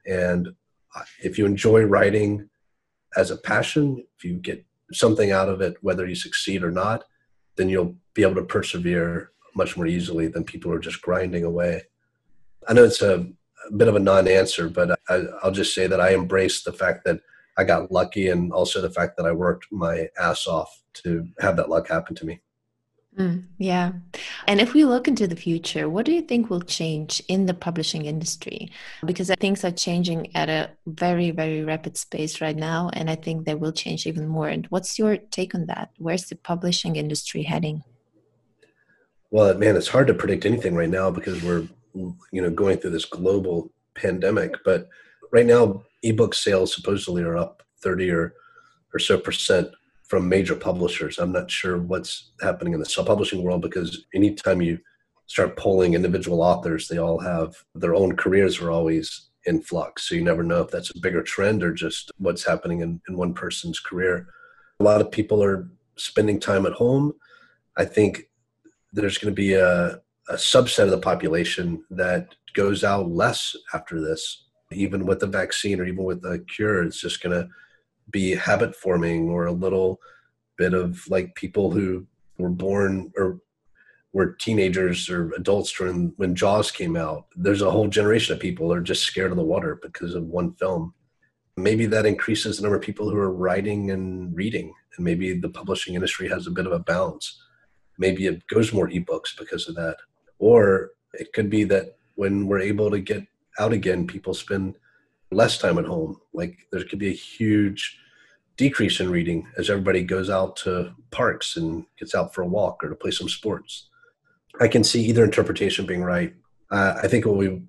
and 0.06 0.50
if 1.22 1.38
you 1.38 1.46
enjoy 1.46 1.84
writing 1.84 2.50
as 3.16 3.32
a 3.32 3.38
passion, 3.38 4.04
if 4.18 4.26
you 4.26 4.36
get 4.36 4.66
something 4.92 5.32
out 5.32 5.50
of 5.50 5.62
it, 5.62 5.76
whether 5.82 6.06
you 6.06 6.16
succeed 6.16 6.64
or 6.64 6.72
not, 6.72 7.06
then 7.56 7.70
you'll 7.70 7.96
be 8.14 8.24
able 8.24 8.36
to 8.36 8.44
persevere 8.44 9.32
much 9.56 9.78
more 9.78 9.86
easily 9.86 10.28
than 10.28 10.44
people 10.44 10.72
who 10.72 10.78
are 10.78 10.82
just 10.82 11.02
grinding 11.02 11.44
away. 11.44 11.84
I 12.68 12.74
know 12.74 12.84
it's 12.84 13.02
a, 13.02 13.28
a 13.68 13.74
bit 13.76 13.88
of 13.88 13.96
a 13.96 14.00
non-answer, 14.00 14.70
but 14.70 15.00
I, 15.10 15.24
I'll 15.42 15.52
just 15.52 15.76
say 15.76 15.88
that 15.88 16.02
I 16.02 16.14
embrace 16.14 16.64
the 16.64 16.74
fact 16.74 17.06
that 17.06 17.20
I 17.58 17.64
got 17.64 17.92
lucky, 17.92 18.30
and 18.30 18.52
also 18.52 18.82
the 18.82 18.90
fact 18.90 19.16
that 19.18 19.28
I 19.28 19.32
worked 19.32 19.68
my 19.72 20.08
ass 20.20 20.48
off 20.48 20.82
to 21.04 21.28
have 21.40 21.56
that 21.58 21.70
luck 21.70 21.88
happen 21.88 22.16
to 22.16 22.26
me. 22.26 22.40
Mm, 23.18 23.44
yeah. 23.60 23.92
And 24.48 24.60
if 24.60 24.74
we 24.74 24.86
look 24.86 25.08
into 25.08 25.28
the 25.28 25.36
future, 25.36 25.88
what 25.88 26.06
do 26.06 26.12
you 26.12 26.22
think 26.22 26.50
will 26.50 26.62
change 26.62 27.22
in 27.28 27.46
the 27.46 27.54
publishing 27.54 28.06
industry? 28.06 28.72
Because 29.06 29.30
things 29.40 29.64
are 29.64 29.72
changing 29.72 30.36
at 30.36 30.50
a 30.50 30.72
very, 30.88 31.30
very 31.30 31.64
rapid 31.64 32.00
pace 32.10 32.42
right 32.42 32.56
now. 32.56 32.90
And 32.94 33.10
I 33.10 33.16
think 33.16 33.46
they 33.46 33.54
will 33.54 33.72
change 33.72 34.08
even 34.08 34.28
more. 34.28 34.48
And 34.48 34.66
what's 34.68 34.98
your 34.98 35.18
take 35.18 35.54
on 35.54 35.68
that? 35.68 35.92
Where's 35.98 36.26
the 36.26 36.36
publishing 36.36 36.96
industry 36.96 37.44
heading? 37.44 37.84
Well, 39.30 39.54
man, 39.58 39.76
it's 39.76 39.88
hard 39.88 40.08
to 40.08 40.14
predict 40.14 40.46
anything 40.46 40.76
right 40.76 40.90
now 40.90 41.12
because 41.12 41.42
we're, 41.44 41.68
you 41.94 42.42
know, 42.42 42.50
going 42.50 42.78
through 42.78 42.92
this 42.92 43.06
global 43.06 43.72
pandemic. 43.94 44.56
But 44.66 44.90
right 45.32 45.46
now, 45.46 45.84
ebook 46.02 46.34
sales 46.34 46.74
supposedly 46.74 47.22
are 47.22 47.38
up 47.38 47.62
30 47.82 48.10
or, 48.10 48.34
or 48.94 49.00
so 49.00 49.20
percent 49.20 49.70
from 50.14 50.30
major 50.30 50.56
publishers. 50.56 51.18
I'm 51.18 51.32
not 51.32 51.50
sure 51.50 51.80
what's 51.80 52.34
happening 52.40 52.74
in 52.74 52.80
the 52.80 52.86
self-publishing 52.86 53.42
world 53.42 53.64
because 53.64 54.06
anytime 54.14 54.62
you 54.62 54.78
start 55.26 55.58
polling 55.58 55.96
individual 55.96 56.44
authors, 56.44 56.88
they 56.88 57.00
all 57.00 57.18
have 57.18 57.56
their 57.74 57.96
own 57.96 58.16
careers 58.16 58.62
are 58.62 58.70
always 58.70 59.30
in 59.46 59.60
flux. 59.60 60.08
So 60.08 60.14
you 60.14 60.24
never 60.24 60.44
know 60.44 60.62
if 60.62 60.70
that's 60.70 60.92
a 60.92 61.00
bigger 61.00 61.24
trend 61.24 61.64
or 61.64 61.74
just 61.74 62.12
what's 62.20 62.46
happening 62.46 62.82
in, 62.82 63.02
in 63.10 63.18
one 63.18 63.34
person's 63.34 63.80
career. 63.80 64.28
A 64.80 64.84
lot 64.84 65.02
of 65.02 65.10
people 65.10 65.44
are 65.44 65.68
spending 65.96 66.40
time 66.40 66.68
at 66.68 66.74
home. 66.74 67.14
I 67.76 67.86
think 67.86 68.30
there's 68.92 69.18
going 69.18 69.34
to 69.34 69.36
be 69.36 69.56
a, 69.56 70.00
a 70.30 70.36
subset 70.36 70.84
of 70.84 70.92
the 70.92 71.00
population 71.00 71.84
that 71.90 72.36
goes 72.54 72.84
out 72.84 73.10
less 73.10 73.56
after 73.74 74.00
this, 74.00 74.46
even 74.72 75.08
with 75.08 75.22
the 75.22 75.26
vaccine 75.26 75.80
or 75.80 75.86
even 75.86 76.04
with 76.04 76.22
the 76.22 76.46
cure. 76.56 76.84
It's 76.84 77.02
just 77.02 77.24
going 77.24 77.36
to 77.36 77.50
be 78.10 78.36
habit 78.36 78.76
forming 78.76 79.30
or 79.30 79.46
a 79.46 79.52
little 79.52 80.00
bit 80.58 80.74
of 80.74 81.04
like 81.10 81.36
people 81.36 81.72
who 81.72 82.06
were 82.38 82.50
born 82.50 83.12
or 83.18 83.40
were 84.14 84.34
teenagers 84.40 85.10
or 85.10 85.32
adults 85.34 85.72
during 85.72 86.14
when 86.18 86.36
Jaws 86.36 86.72
came 86.72 86.96
out. 86.96 87.26
There's 87.36 87.64
a 87.64 87.72
whole 87.72 87.88
generation 87.88 88.34
of 88.34 88.40
people 88.40 88.70
that 88.70 88.78
are 88.78 88.82
just 88.82 89.04
scared 89.04 89.32
of 89.32 89.38
the 89.38 89.44
water 89.44 89.80
because 89.82 90.14
of 90.14 90.26
one 90.26 90.54
film. 90.54 90.94
Maybe 91.58 91.86
that 91.88 92.06
increases 92.06 92.58
the 92.58 92.64
number 92.64 92.78
of 92.78 92.84
people 92.84 93.10
who 93.10 93.18
are 93.18 93.34
writing 93.34 93.92
and 93.92 94.36
reading, 94.36 94.74
and 94.96 95.04
maybe 95.04 95.40
the 95.40 95.50
publishing 95.50 95.96
industry 95.96 96.28
has 96.30 96.48
a 96.48 96.52
bit 96.52 96.66
of 96.66 96.72
a 96.72 96.80
bounce. 96.80 97.40
Maybe 97.98 98.28
it 98.28 98.46
goes 98.48 98.74
more 98.74 98.88
ebooks 98.88 99.38
because 99.38 99.68
of 99.68 99.76
that, 99.76 99.98
or 100.40 100.92
it 101.14 101.34
could 101.34 101.50
be 101.50 101.64
that 101.66 101.98
when 102.16 102.48
we're 102.48 102.60
able 102.60 102.90
to 102.92 103.00
get 103.00 103.24
out 103.60 103.74
again, 103.74 104.08
people 104.08 104.34
spend 104.34 104.76
less 105.34 105.58
time 105.58 105.78
at 105.78 105.86
home. 105.86 106.20
Like 106.34 106.68
there 106.72 106.84
could 106.84 107.00
be 107.00 107.10
a 107.10 107.16
huge 107.16 107.98
decrease 108.58 109.00
in 109.00 109.10
reading 109.10 109.48
as 109.58 109.70
everybody 109.70 110.04
goes 110.04 110.30
out 110.30 110.56
to 110.58 110.94
parks 111.12 111.58
and 111.58 111.86
gets 111.98 112.14
out 112.14 112.34
for 112.34 112.42
a 112.44 112.48
walk 112.48 112.84
or 112.84 112.90
to 112.90 112.96
play 112.96 113.12
some 113.12 113.30
sports. 113.30 113.90
I 114.62 114.68
can 114.68 114.84
see 114.84 115.04
either 115.06 115.24
interpretation 115.24 115.86
being 115.86 116.04
right. 116.04 116.34
Uh, 116.70 116.96
I 117.02 117.08
think 117.08 117.26
what 117.26 117.38
we 117.38 117.62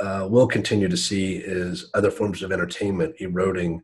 uh, 0.00 0.26
will 0.28 0.46
continue 0.46 0.88
to 0.88 0.96
see 0.96 1.36
is 1.36 1.90
other 1.94 2.10
forms 2.10 2.42
of 2.42 2.52
entertainment 2.52 3.14
eroding 3.20 3.82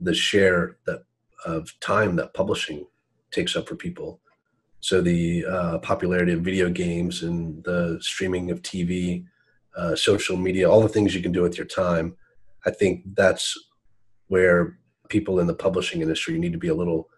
the 0.00 0.14
share 0.14 0.76
that 0.86 1.02
of 1.44 1.72
time 1.80 2.16
that 2.16 2.34
publishing 2.34 2.86
takes 3.32 3.56
up 3.56 3.68
for 3.68 3.74
people. 3.74 4.20
So 4.80 5.00
the 5.00 5.44
uh, 5.46 5.78
popularity 5.78 6.32
of 6.32 6.40
video 6.40 6.68
games 6.68 7.22
and 7.22 7.62
the 7.64 7.98
streaming 8.00 8.50
of 8.50 8.62
TV, 8.62 9.24
uh, 9.76 9.94
social 9.94 10.36
media, 10.36 10.68
all 10.68 10.80
the 10.80 10.88
things 10.88 11.14
you 11.14 11.22
can 11.22 11.32
do 11.32 11.42
with 11.42 11.56
your 11.56 11.66
time, 11.66 12.16
I 12.64 12.70
think 12.70 13.02
that's 13.14 13.56
where 14.28 14.78
people 15.08 15.40
in 15.40 15.46
the 15.46 15.54
publishing 15.54 16.00
industry 16.00 16.38
need 16.38 16.52
to 16.52 16.58
be 16.58 16.68
a 16.68 16.74
little 16.74 17.08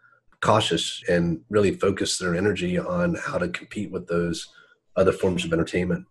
cautious 0.41 1.03
and 1.09 1.41
really 1.49 1.73
focus 1.73 2.19
their 2.19 2.35
energy 2.35 2.79
on 2.79 3.15
how 3.15 3.39
to 3.39 3.49
compete 3.49 3.91
with 3.91 4.07
those 4.09 4.49
other 4.97 5.13
forms 5.13 5.45
of 5.45 5.53
entertainment. 5.53 6.05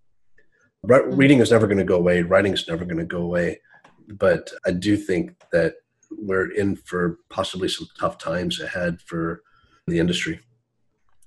Mm-hmm. 0.85 1.15
Reading 1.15 1.39
is 1.39 1.51
never 1.51 1.67
going 1.67 1.77
to 1.77 1.83
go 1.83 1.97
away. 1.97 2.21
Writing 2.21 2.53
is 2.53 2.67
never 2.67 2.85
going 2.85 2.97
to 2.97 3.05
go 3.05 3.21
away. 3.21 3.59
But 4.07 4.51
I 4.65 4.71
do 4.71 4.97
think 4.97 5.35
that 5.51 5.75
we're 6.11 6.51
in 6.51 6.75
for 6.75 7.19
possibly 7.29 7.69
some 7.69 7.87
tough 7.99 8.17
times 8.17 8.59
ahead 8.59 9.01
for 9.01 9.41
the 9.87 9.99
industry. 9.99 10.39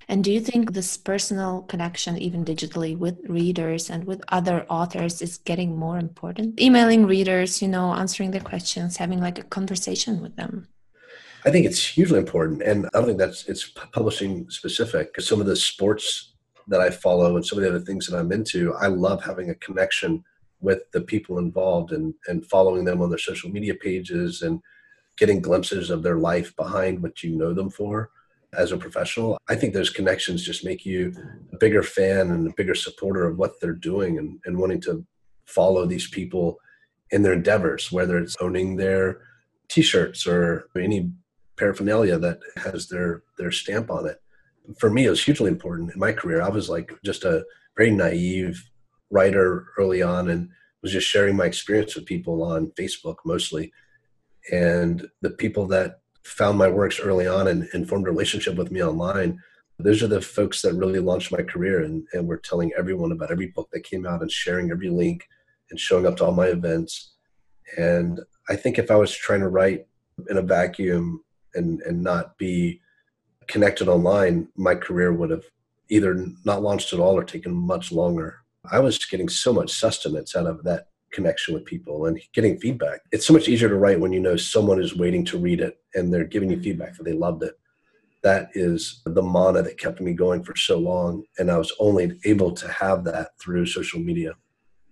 And 0.09 0.23
do 0.23 0.31
you 0.31 0.39
think 0.39 0.71
this 0.71 0.95
personal 0.95 1.63
connection, 1.63 2.17
even 2.17 2.45
digitally, 2.45 2.97
with 2.97 3.17
readers 3.27 3.89
and 3.89 4.05
with 4.05 4.23
other 4.29 4.65
authors 4.69 5.21
is 5.21 5.37
getting 5.37 5.75
more 5.75 5.97
important? 5.97 6.61
Emailing 6.61 7.05
readers, 7.05 7.61
you 7.61 7.67
know, 7.67 7.93
answering 7.93 8.31
their 8.31 8.41
questions, 8.41 8.95
having 8.95 9.19
like 9.19 9.37
a 9.37 9.43
conversation 9.43 10.21
with 10.21 10.37
them. 10.37 10.69
I 11.43 11.51
think 11.51 11.65
it's 11.65 11.85
hugely 11.85 12.19
important, 12.19 12.61
and 12.61 12.85
I 12.87 12.89
don't 12.99 13.05
think 13.05 13.19
that's 13.19 13.47
it's 13.47 13.69
publishing 13.91 14.49
specific. 14.49 15.11
Because 15.11 15.27
some 15.27 15.41
of 15.41 15.45
the 15.45 15.55
sports 15.55 16.33
that 16.69 16.79
I 16.79 16.89
follow 16.89 17.35
and 17.35 17.45
some 17.45 17.57
of 17.59 17.63
the 17.63 17.69
other 17.69 17.85
things 17.85 18.07
that 18.07 18.17
I'm 18.17 18.31
into, 18.31 18.73
I 18.75 18.87
love 18.87 19.23
having 19.23 19.49
a 19.49 19.55
connection 19.55 20.23
with 20.61 20.89
the 20.91 21.01
people 21.01 21.37
involved 21.37 21.91
and 21.91 22.13
and 22.27 22.45
following 22.45 22.85
them 22.85 23.01
on 23.01 23.09
their 23.09 23.19
social 23.19 23.49
media 23.49 23.75
pages 23.75 24.41
and 24.41 24.61
getting 25.17 25.41
glimpses 25.41 25.89
of 25.89 26.01
their 26.01 26.17
life 26.17 26.55
behind 26.55 27.03
what 27.03 27.23
you 27.23 27.35
know 27.35 27.53
them 27.53 27.69
for 27.69 28.09
as 28.53 28.71
a 28.71 28.77
professional. 28.77 29.37
I 29.49 29.55
think 29.55 29.73
those 29.73 29.89
connections 29.89 30.43
just 30.43 30.65
make 30.65 30.85
you 30.85 31.13
a 31.51 31.57
bigger 31.57 31.83
fan 31.83 32.29
and 32.31 32.47
a 32.47 32.53
bigger 32.55 32.75
supporter 32.75 33.25
of 33.25 33.37
what 33.37 33.59
they're 33.59 33.73
doing 33.73 34.17
and, 34.17 34.39
and 34.45 34.57
wanting 34.57 34.81
to 34.81 35.05
follow 35.45 35.85
these 35.85 36.09
people 36.09 36.57
in 37.11 37.21
their 37.21 37.33
endeavors, 37.33 37.91
whether 37.91 38.17
it's 38.17 38.37
owning 38.41 38.75
their 38.75 39.21
t-shirts 39.69 40.25
or 40.25 40.69
any 40.77 41.11
paraphernalia 41.57 42.17
that 42.17 42.39
has 42.57 42.87
their 42.87 43.23
their 43.37 43.51
stamp 43.51 43.89
on 43.89 44.07
it. 44.07 44.21
For 44.79 44.89
me, 44.89 45.05
it 45.05 45.09
was 45.09 45.23
hugely 45.23 45.49
important 45.49 45.93
in 45.93 45.99
my 45.99 46.11
career. 46.11 46.41
I 46.41 46.49
was 46.49 46.69
like 46.69 46.91
just 47.03 47.23
a 47.23 47.43
very 47.75 47.91
naive 47.91 48.61
writer 49.09 49.67
early 49.77 50.01
on 50.01 50.29
and 50.29 50.49
was 50.81 50.91
just 50.91 51.07
sharing 51.07 51.35
my 51.35 51.45
experience 51.45 51.95
with 51.95 52.05
people 52.05 52.43
on 52.43 52.71
Facebook 52.77 53.15
mostly. 53.25 53.71
And 54.51 55.07
the 55.21 55.31
people 55.31 55.67
that 55.67 55.99
found 56.27 56.57
my 56.57 56.67
works 56.67 56.99
early 56.99 57.25
on 57.25 57.47
and, 57.47 57.67
and 57.73 57.87
formed 57.87 58.07
a 58.07 58.11
relationship 58.11 58.55
with 58.55 58.71
me 58.71 58.83
online, 58.83 59.39
those 59.79 60.03
are 60.03 60.07
the 60.07 60.21
folks 60.21 60.61
that 60.61 60.73
really 60.73 60.99
launched 60.99 61.31
my 61.31 61.41
career 61.41 61.83
and, 61.83 62.05
and 62.13 62.27
were 62.27 62.37
telling 62.37 62.71
everyone 62.77 63.11
about 63.11 63.31
every 63.31 63.47
book 63.47 63.69
that 63.71 63.83
came 63.83 64.05
out 64.05 64.21
and 64.21 64.31
sharing 64.31 64.69
every 64.69 64.89
link 64.89 65.27
and 65.69 65.79
showing 65.79 66.05
up 66.05 66.17
to 66.17 66.25
all 66.25 66.33
my 66.33 66.47
events. 66.47 67.13
And 67.77 68.19
I 68.49 68.55
think 68.55 68.77
if 68.77 68.91
I 68.91 68.95
was 68.95 69.15
trying 69.15 69.39
to 69.41 69.49
write 69.49 69.87
in 70.29 70.37
a 70.37 70.41
vacuum 70.41 71.23
and, 71.53 71.81
and 71.81 72.03
not 72.03 72.37
be 72.37 72.81
connected 73.47 73.87
online, 73.87 74.47
my 74.55 74.75
career 74.75 75.13
would 75.13 75.29
have 75.29 75.45
either 75.89 76.25
not 76.43 76.61
launched 76.61 76.91
at 76.91 76.99
all 76.99 77.15
or 77.17 77.23
taken 77.23 77.53
much 77.53 77.91
longer. 77.91 78.39
I 78.69 78.79
was 78.79 78.97
getting 79.05 79.29
so 79.29 79.53
much 79.53 79.71
sustenance 79.71 80.35
out 80.35 80.47
of 80.47 80.63
that 80.63 80.86
connection 81.11 81.53
with 81.53 81.65
people 81.65 82.05
and 82.05 82.19
getting 82.33 82.59
feedback. 82.59 83.01
It's 83.11 83.25
so 83.25 83.33
much 83.33 83.47
easier 83.47 83.69
to 83.69 83.75
write 83.75 83.99
when 83.99 84.13
you 84.13 84.19
know 84.19 84.35
someone 84.35 84.81
is 84.81 84.95
waiting 84.95 85.25
to 85.25 85.37
read 85.37 85.61
it 85.61 85.79
and 85.95 86.13
they're 86.13 86.23
giving 86.23 86.49
you 86.49 86.57
mm-hmm. 86.57 86.63
feedback 86.63 86.97
that 86.97 87.03
they 87.03 87.13
loved 87.13 87.43
it. 87.43 87.53
That 88.23 88.49
is 88.53 89.01
the 89.05 89.21
mana 89.21 89.61
that 89.61 89.77
kept 89.77 90.01
me 90.01 90.13
going 90.13 90.43
for 90.43 90.55
so 90.55 90.77
long. 90.79 91.23
And 91.37 91.49
I 91.51 91.57
was 91.57 91.71
only 91.79 92.19
able 92.25 92.51
to 92.51 92.67
have 92.67 93.03
that 93.05 93.29
through 93.39 93.65
social 93.67 93.99
media. 93.99 94.33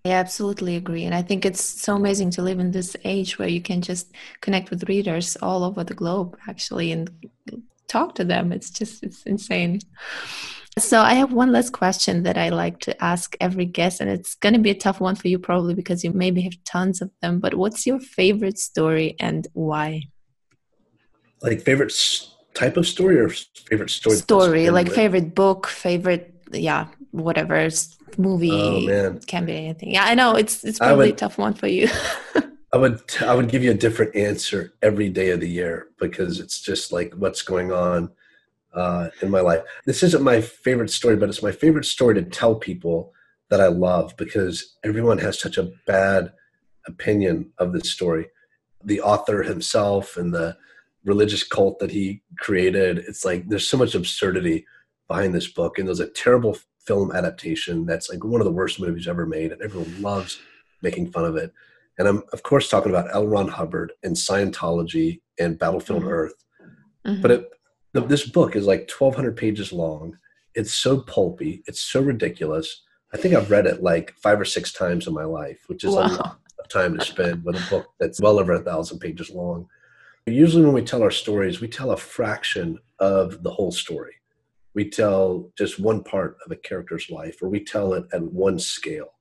I 0.06 0.12
absolutely 0.12 0.76
agree. 0.76 1.06
And 1.06 1.16
I 1.16 1.24
think 1.24 1.46
it's 1.46 1.64
so 1.64 1.96
amazing 1.96 2.30
to 2.32 2.44
live 2.44 2.60
in 2.60 2.70
this 2.70 2.96
age 3.04 3.40
where 3.40 3.48
you 3.48 3.60
can 3.60 3.82
just 3.82 4.12
connect 4.42 4.70
with 4.70 4.88
readers 4.88 5.36
all 5.42 5.64
over 5.64 5.84
the 5.84 5.96
globe, 5.96 6.38
actually, 6.48 6.92
and 6.92 7.10
talk 7.88 8.14
to 8.16 8.24
them. 8.24 8.52
It's 8.52 8.70
just, 8.70 9.04
it's 9.04 9.24
insane. 9.24 9.80
So 10.78 11.00
I 11.00 11.14
have 11.14 11.32
one 11.32 11.54
last 11.54 11.72
question 11.72 12.24
that 12.24 12.38
I 12.38 12.50
like 12.50 12.80
to 12.82 13.02
ask 13.02 13.38
every 13.40 13.64
guest, 13.64 14.02
and 14.02 14.10
it's 14.10 14.36
going 14.36 14.54
to 14.54 14.60
be 14.60 14.72
a 14.72 14.76
tough 14.76 15.00
one 15.00 15.16
for 15.16 15.30
you 15.30 15.40
probably 15.40 15.74
because 15.74 16.04
you 16.04 16.12
maybe 16.12 16.42
have 16.42 16.62
tons 16.66 17.02
of 17.02 17.12
them. 17.22 17.40
But 17.40 17.54
what's 17.54 17.88
your 17.88 18.00
favorite 18.00 18.60
story 18.60 19.16
and 19.18 19.48
why? 19.54 20.04
Like 21.42 21.62
favorite 21.62 21.94
type 22.54 22.76
of 22.76 22.86
story 22.88 23.18
or 23.18 23.30
favorite 23.30 23.90
story? 23.90 24.18
Story, 24.18 24.70
like 24.70 24.88
with? 24.88 24.96
favorite 24.96 25.34
book, 25.34 25.66
favorite, 25.68 26.34
yeah, 26.52 26.88
whatever 27.12 27.70
movie. 28.18 28.52
Oh 28.52 28.82
man, 28.82 29.20
can 29.20 29.46
be 29.46 29.54
anything. 29.54 29.92
Yeah, 29.92 30.04
I 30.04 30.14
know 30.14 30.36
it's 30.36 30.66
it's 30.66 30.80
probably 30.80 31.08
would, 31.08 31.14
a 31.14 31.18
tough 31.18 31.38
one 31.38 31.54
for 31.54 31.68
you. 31.68 31.88
I 32.74 32.78
would 32.78 33.02
I 33.22 33.34
would 33.34 33.48
give 33.48 33.64
you 33.64 33.72
a 33.72 33.76
different 33.76 34.14
answer 34.14 34.74
every 34.82 35.08
day 35.08 35.30
of 35.30 35.40
the 35.40 35.50
year 35.50 35.88
because 36.00 36.42
it's 36.42 36.60
just 36.60 36.92
like 36.92 37.14
what's 37.14 37.44
going 37.44 37.72
on 37.72 38.12
uh, 38.76 39.10
in 39.22 39.32
my 39.32 39.40
life. 39.40 39.62
This 39.86 40.04
isn't 40.04 40.24
my 40.24 40.42
favorite 40.42 40.92
story, 40.92 41.16
but 41.16 41.30
it's 41.30 41.44
my 41.44 41.52
favorite 41.52 41.86
story 41.86 42.16
to 42.16 42.24
tell 42.24 42.56
people 42.56 43.14
that 43.50 43.62
I 43.62 43.68
love 43.68 44.16
because 44.18 44.78
everyone 44.84 45.20
has 45.20 45.40
such 45.40 45.58
a 45.58 45.72
bad 45.86 46.34
opinion 46.88 47.52
of 47.58 47.74
this 47.74 47.92
story. 47.92 48.28
The 48.84 49.02
author 49.02 49.44
himself 49.44 50.18
and 50.18 50.34
the 50.34 50.58
religious 51.04 51.44
cult 51.44 51.80
that 51.80 51.92
he 51.92 52.22
created, 52.40 52.98
it's 53.00 53.24
like 53.24 53.48
there's 53.48 53.68
so 53.68 53.78
much 53.78 53.96
absurdity 53.96 54.66
behind 55.08 55.34
this 55.34 55.48
book. 55.48 55.78
And 55.78 55.88
there's 55.88 56.00
a 56.00 56.10
terrible 56.10 56.58
film 56.86 57.12
adaptation 57.12 57.86
that's 57.86 58.10
like 58.10 58.24
one 58.24 58.42
of 58.42 58.46
the 58.46 58.52
worst 58.52 58.80
movies 58.80 59.08
ever 59.08 59.26
made, 59.26 59.52
and 59.52 59.62
everyone 59.62 60.02
loves 60.02 60.40
making 60.82 61.12
fun 61.12 61.26
of 61.26 61.36
it. 61.36 61.52
And 61.98 62.08
I'm, 62.08 62.24
of 62.34 62.44
course, 62.44 62.70
talking 62.70 62.92
about 62.92 63.14
L. 63.14 63.28
Ron 63.28 63.48
Hubbard 63.48 63.94
and 64.04 64.16
Scientology 64.16 65.22
and 65.40 65.58
Battlefield 65.58 66.02
mm-hmm. 66.02 66.10
Earth. 66.10 66.44
Mm-hmm. 67.06 67.22
But 67.22 67.32
it, 67.32 67.50
the, 67.96 68.02
this 68.02 68.28
book 68.28 68.58
is 68.58 68.68
like 68.68 68.92
1,200 68.92 69.38
pages 69.38 69.72
long. 69.72 70.18
It's 70.54 70.74
so 70.74 71.00
pulpy. 71.00 71.64
It's 71.66 71.82
so 71.82 72.02
ridiculous. 72.02 72.84
I 73.14 73.18
think 73.18 73.34
I've 73.34 73.50
read 73.50 73.66
it 73.66 73.82
like 73.82 74.14
five 74.22 74.40
or 74.40 74.44
six 74.44 74.74
times 74.74 75.08
in 75.08 75.14
my 75.14 75.24
life, 75.24 75.64
which 75.68 75.86
is 75.86 75.96
wow. 75.96 76.02
a 76.02 76.08
lot 76.08 76.40
of 76.60 76.68
time 76.68 76.98
to 76.98 77.06
spend 77.06 77.46
with 77.46 77.56
a 77.56 77.70
book 77.70 77.88
that's 77.98 78.20
well 78.20 78.38
over 78.38 78.52
a 78.52 78.60
thousand 78.60 79.00
pages 79.00 79.30
long. 79.30 79.70
Usually, 80.26 80.66
when 80.66 80.74
we 80.74 80.82
tell 80.82 81.04
our 81.04 81.12
stories, 81.12 81.62
we 81.62 81.70
tell 81.70 81.92
a 81.92 81.98
fraction 81.98 82.80
of 83.00 83.44
the 83.44 83.52
whole 83.52 83.72
story. 83.72 84.16
We 84.74 84.90
tell 84.90 85.52
just 85.58 85.80
one 85.80 86.04
part 86.04 86.36
of 86.46 86.52
a 86.52 86.58
character's 86.58 87.10
life, 87.10 87.42
or 87.42 87.48
we 87.48 87.64
tell 87.64 87.94
it 87.94 88.06
at 88.12 88.24
one 88.24 88.60
scale. 88.60 89.14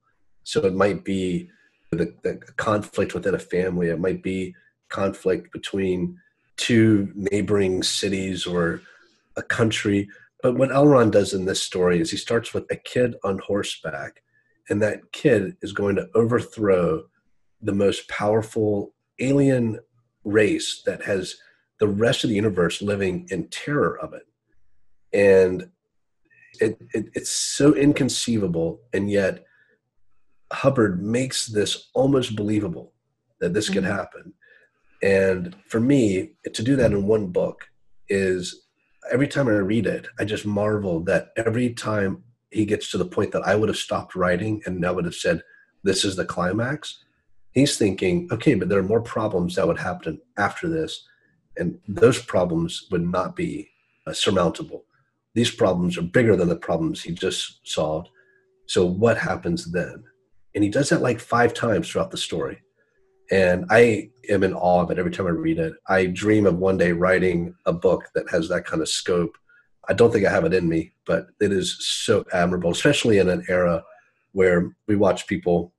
So 0.43 0.63
it 0.63 0.75
might 0.75 1.05
be 1.05 1.49
the, 1.93 2.13
the 2.25 2.41
conflict 2.57 3.15
within 3.15 3.37
a 3.37 3.39
family. 3.39 3.91
It 3.91 4.01
might 4.01 4.23
be 4.23 4.57
conflict 4.89 5.53
between 5.53 6.19
to 6.57 7.11
neighboring 7.15 7.83
cities 7.83 8.47
or 8.47 8.81
a 9.37 9.43
country. 9.43 10.09
But 10.43 10.57
what 10.57 10.73
L. 10.73 10.87
Ron 10.87 11.11
does 11.11 11.33
in 11.33 11.45
this 11.45 11.63
story 11.63 12.01
is 12.01 12.11
he 12.11 12.17
starts 12.17 12.53
with 12.55 12.65
a 12.71 12.77
kid 12.77 13.17
on 13.25 13.39
horseback, 13.39 14.23
and 14.69 14.81
that 14.83 15.13
kid 15.13 15.57
is 15.63 15.73
going 15.73 15.97
to 15.97 16.09
overthrow 16.15 17.05
the 17.63 17.73
most 17.73 18.09
powerful 18.09 18.95
alien 19.21 19.79
race 20.25 20.83
that 20.87 21.03
has 21.05 21.37
the 21.81 21.89
rest 21.89 22.25
of 22.25 22.31
the 22.31 22.37
universe 22.37 22.83
living 22.83 23.27
in 23.31 23.49
terror 23.49 23.99
of 23.99 24.13
it. 24.13 24.27
And 25.13 25.71
it, 26.61 26.79
it, 26.93 27.07
it's 27.15 27.31
so 27.31 27.75
inconceivable, 27.75 28.81
and 28.93 29.11
yet 29.11 29.45
Hubbard 30.53 31.03
makes 31.03 31.47
this 31.47 31.91
almost 31.95 32.37
believable 32.37 32.93
that 33.41 33.55
this 33.55 33.67
mm-hmm. 33.67 33.75
could 33.75 33.85
happen. 33.85 34.35
And 35.05 35.55
for 35.69 35.81
me, 35.81 36.31
to 36.51 36.63
do 36.63 36.77
that 36.77 36.93
in 36.93 37.07
one 37.07 37.27
book 37.27 37.69
is 38.09 38.65
every 39.13 39.29
time 39.29 39.49
I 39.49 39.53
read 39.53 39.87
it, 39.87 40.09
I 40.19 40.25
just 40.25 40.47
marvel 40.47 41.01
that 41.01 41.29
every 41.37 41.75
time 41.75 42.25
he 42.51 42.65
gets 42.65 42.91
to 42.91 42.99
the 42.99 43.05
point 43.05 43.31
that 43.33 43.47
I 43.47 43.55
would 43.55 43.69
have 43.69 43.77
stopped 43.77 44.15
writing 44.15 44.63
and 44.65 44.85
I 44.85 44.91
would 44.91 45.05
have 45.05 45.15
said, 45.15 45.43
This 45.83 46.07
is 46.07 46.17
the 46.17 46.25
climax, 46.25 47.05
he's 47.53 47.77
thinking, 47.77 48.31
Okay, 48.33 48.55
but 48.55 48.71
there 48.71 48.79
are 48.79 48.85
more 48.95 49.03
problems 49.03 49.57
that 49.57 49.69
would 49.69 49.79
happen 49.79 50.23
after 50.39 50.69
this. 50.71 51.07
And 51.59 51.79
those 51.87 52.23
problems 52.23 52.87
would 52.91 53.07
not 53.07 53.37
be 53.37 53.69
uh, 54.07 54.15
surmountable. 54.15 54.87
These 55.35 55.51
problems 55.51 55.99
are 55.99 56.03
bigger 56.03 56.35
than 56.35 56.49
the 56.49 56.57
problems 56.57 57.03
he 57.03 57.13
just 57.13 57.61
solved. 57.69 58.09
So, 58.69 58.87
what 58.87 59.19
happens 59.19 59.71
then? 59.71 60.03
And 60.55 60.65
he 60.65 60.71
does 60.71 60.89
that 60.89 61.03
like 61.03 61.21
five 61.21 61.53
times 61.53 61.91
throughout 61.91 62.11
the 62.11 62.17
story 62.17 62.64
and 63.31 63.65
I 63.71 64.11
am 64.29 64.43
in 64.43 64.55
awe 64.55 64.83
of 64.83 64.91
it 64.91 64.99
every 64.99 65.11
time 65.11 65.27
I 65.27 65.31
read 65.31 65.59
it. 65.59 65.75
I 65.89 66.07
dream 66.07 66.47
of 66.47 66.59
one 66.59 66.77
day 66.77 66.93
writing 66.93 67.55
a 67.67 67.73
book 67.73 68.05
that 68.15 68.29
has 68.31 68.49
that 68.49 68.67
kind 68.67 68.83
of 68.83 68.89
scope. 68.89 69.37
I 69.89 69.93
don't 69.93 70.13
think 70.13 70.27
I 70.27 70.31
have 70.31 70.45
it 70.45 70.55
in 70.55 70.69
me, 70.69 70.95
but 71.07 71.27
it 71.41 71.53
is 71.53 71.77
so 71.87 72.25
admirable, 72.33 72.71
especially 72.71 73.19
in 73.19 73.29
an 73.29 73.45
era 73.49 73.83
where 74.33 74.75
we 74.89 74.97
watch 74.97 75.27
people 75.27 75.73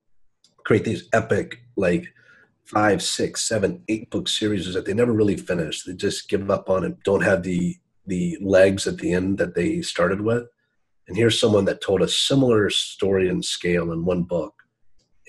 create 0.64 0.84
these 0.84 1.08
epic, 1.14 1.60
like 1.76 2.08
five, 2.66 3.02
six, 3.02 3.42
seven, 3.42 3.84
eight 3.88 4.10
book 4.10 4.28
series 4.28 4.74
that 4.74 4.86
they 4.86 4.94
never 4.94 5.14
really 5.14 5.38
finish. 5.38 5.84
They 5.84 5.94
just 5.94 6.30
give 6.30 6.50
up 6.50 6.70
on 6.70 6.84
it, 6.84 7.04
don't 7.04 7.24
have 7.24 7.44
the 7.44 7.76
the 8.08 8.38
legs 8.40 8.86
at 8.86 9.00
the 9.00 9.12
end 9.12 9.38
that 9.40 9.56
they 9.56 9.82
started 9.82 10.22
with. 10.22 10.44
And 11.08 11.18
here's 11.18 11.40
someone 11.40 11.66
that 11.66 11.82
told 11.82 12.04
a 12.04 12.08
similar 12.08 12.70
story 12.70 13.30
and 13.30 13.44
scale 13.44 13.92
in 13.92 14.06
one 14.06 14.24
book. 14.24 14.54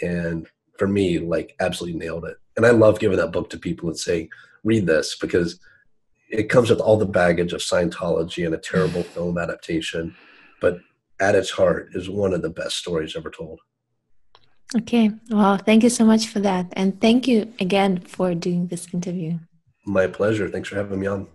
And 0.02 0.46
for 0.78 0.88
me, 0.88 1.18
like 1.18 1.54
absolutely 1.60 1.98
nailed 1.98 2.24
it. 2.24 2.36
And 2.56 2.64
I 2.64 2.70
love 2.70 2.98
giving 2.98 3.18
that 3.18 3.32
book 3.32 3.50
to 3.50 3.58
people 3.58 3.88
and 3.88 3.98
saying, 3.98 4.28
read 4.64 4.86
this 4.86 5.16
because 5.16 5.60
it 6.28 6.48
comes 6.48 6.70
with 6.70 6.80
all 6.80 6.96
the 6.96 7.06
baggage 7.06 7.52
of 7.52 7.60
Scientology 7.60 8.44
and 8.44 8.54
a 8.54 8.58
terrible 8.58 9.02
film 9.14 9.38
adaptation. 9.38 10.14
But 10.60 10.80
at 11.20 11.34
its 11.34 11.50
heart 11.50 11.90
is 11.94 12.08
one 12.08 12.32
of 12.32 12.42
the 12.42 12.50
best 12.50 12.76
stories 12.76 13.16
ever 13.16 13.30
told. 13.30 13.60
Okay. 14.76 15.12
Well, 15.30 15.58
thank 15.58 15.82
you 15.84 15.90
so 15.90 16.04
much 16.04 16.26
for 16.26 16.40
that. 16.40 16.66
And 16.72 17.00
thank 17.00 17.28
you 17.28 17.52
again 17.60 18.00
for 18.00 18.34
doing 18.34 18.66
this 18.66 18.92
interview. 18.92 19.38
My 19.86 20.08
pleasure. 20.08 20.48
Thanks 20.48 20.68
for 20.68 20.76
having 20.76 20.98
me 20.98 21.06
on. 21.06 21.28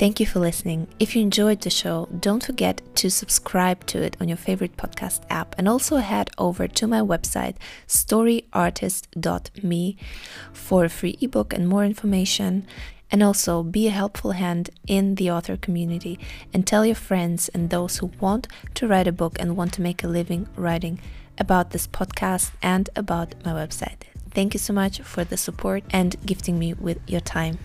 Thank 0.00 0.18
you 0.18 0.24
for 0.24 0.40
listening. 0.40 0.88
If 0.98 1.14
you 1.14 1.20
enjoyed 1.20 1.60
the 1.60 1.68
show, 1.68 2.08
don't 2.20 2.42
forget 2.42 2.80
to 2.94 3.10
subscribe 3.10 3.84
to 3.88 4.02
it 4.02 4.16
on 4.18 4.28
your 4.28 4.38
favorite 4.38 4.78
podcast 4.78 5.20
app 5.28 5.54
and 5.58 5.68
also 5.68 5.98
head 5.98 6.30
over 6.38 6.66
to 6.66 6.86
my 6.86 7.00
website, 7.00 7.56
storyartist.me, 7.86 9.96
for 10.54 10.84
a 10.86 10.88
free 10.88 11.18
ebook 11.20 11.52
and 11.52 11.68
more 11.68 11.84
information. 11.84 12.66
And 13.10 13.22
also 13.22 13.62
be 13.62 13.88
a 13.88 13.90
helpful 13.90 14.32
hand 14.32 14.70
in 14.86 15.16
the 15.16 15.30
author 15.30 15.58
community 15.58 16.18
and 16.54 16.66
tell 16.66 16.86
your 16.86 16.94
friends 16.94 17.50
and 17.50 17.68
those 17.68 17.98
who 17.98 18.10
want 18.20 18.48
to 18.76 18.88
write 18.88 19.06
a 19.06 19.12
book 19.12 19.36
and 19.38 19.54
want 19.54 19.74
to 19.74 19.82
make 19.82 20.02
a 20.02 20.08
living 20.08 20.48
writing 20.56 20.98
about 21.36 21.72
this 21.72 21.86
podcast 21.86 22.52
and 22.62 22.88
about 22.96 23.34
my 23.44 23.52
website. 23.52 24.04
Thank 24.30 24.54
you 24.54 24.60
so 24.60 24.72
much 24.72 25.02
for 25.02 25.24
the 25.24 25.36
support 25.36 25.84
and 25.90 26.16
gifting 26.24 26.58
me 26.58 26.72
with 26.72 27.00
your 27.06 27.20
time. 27.20 27.58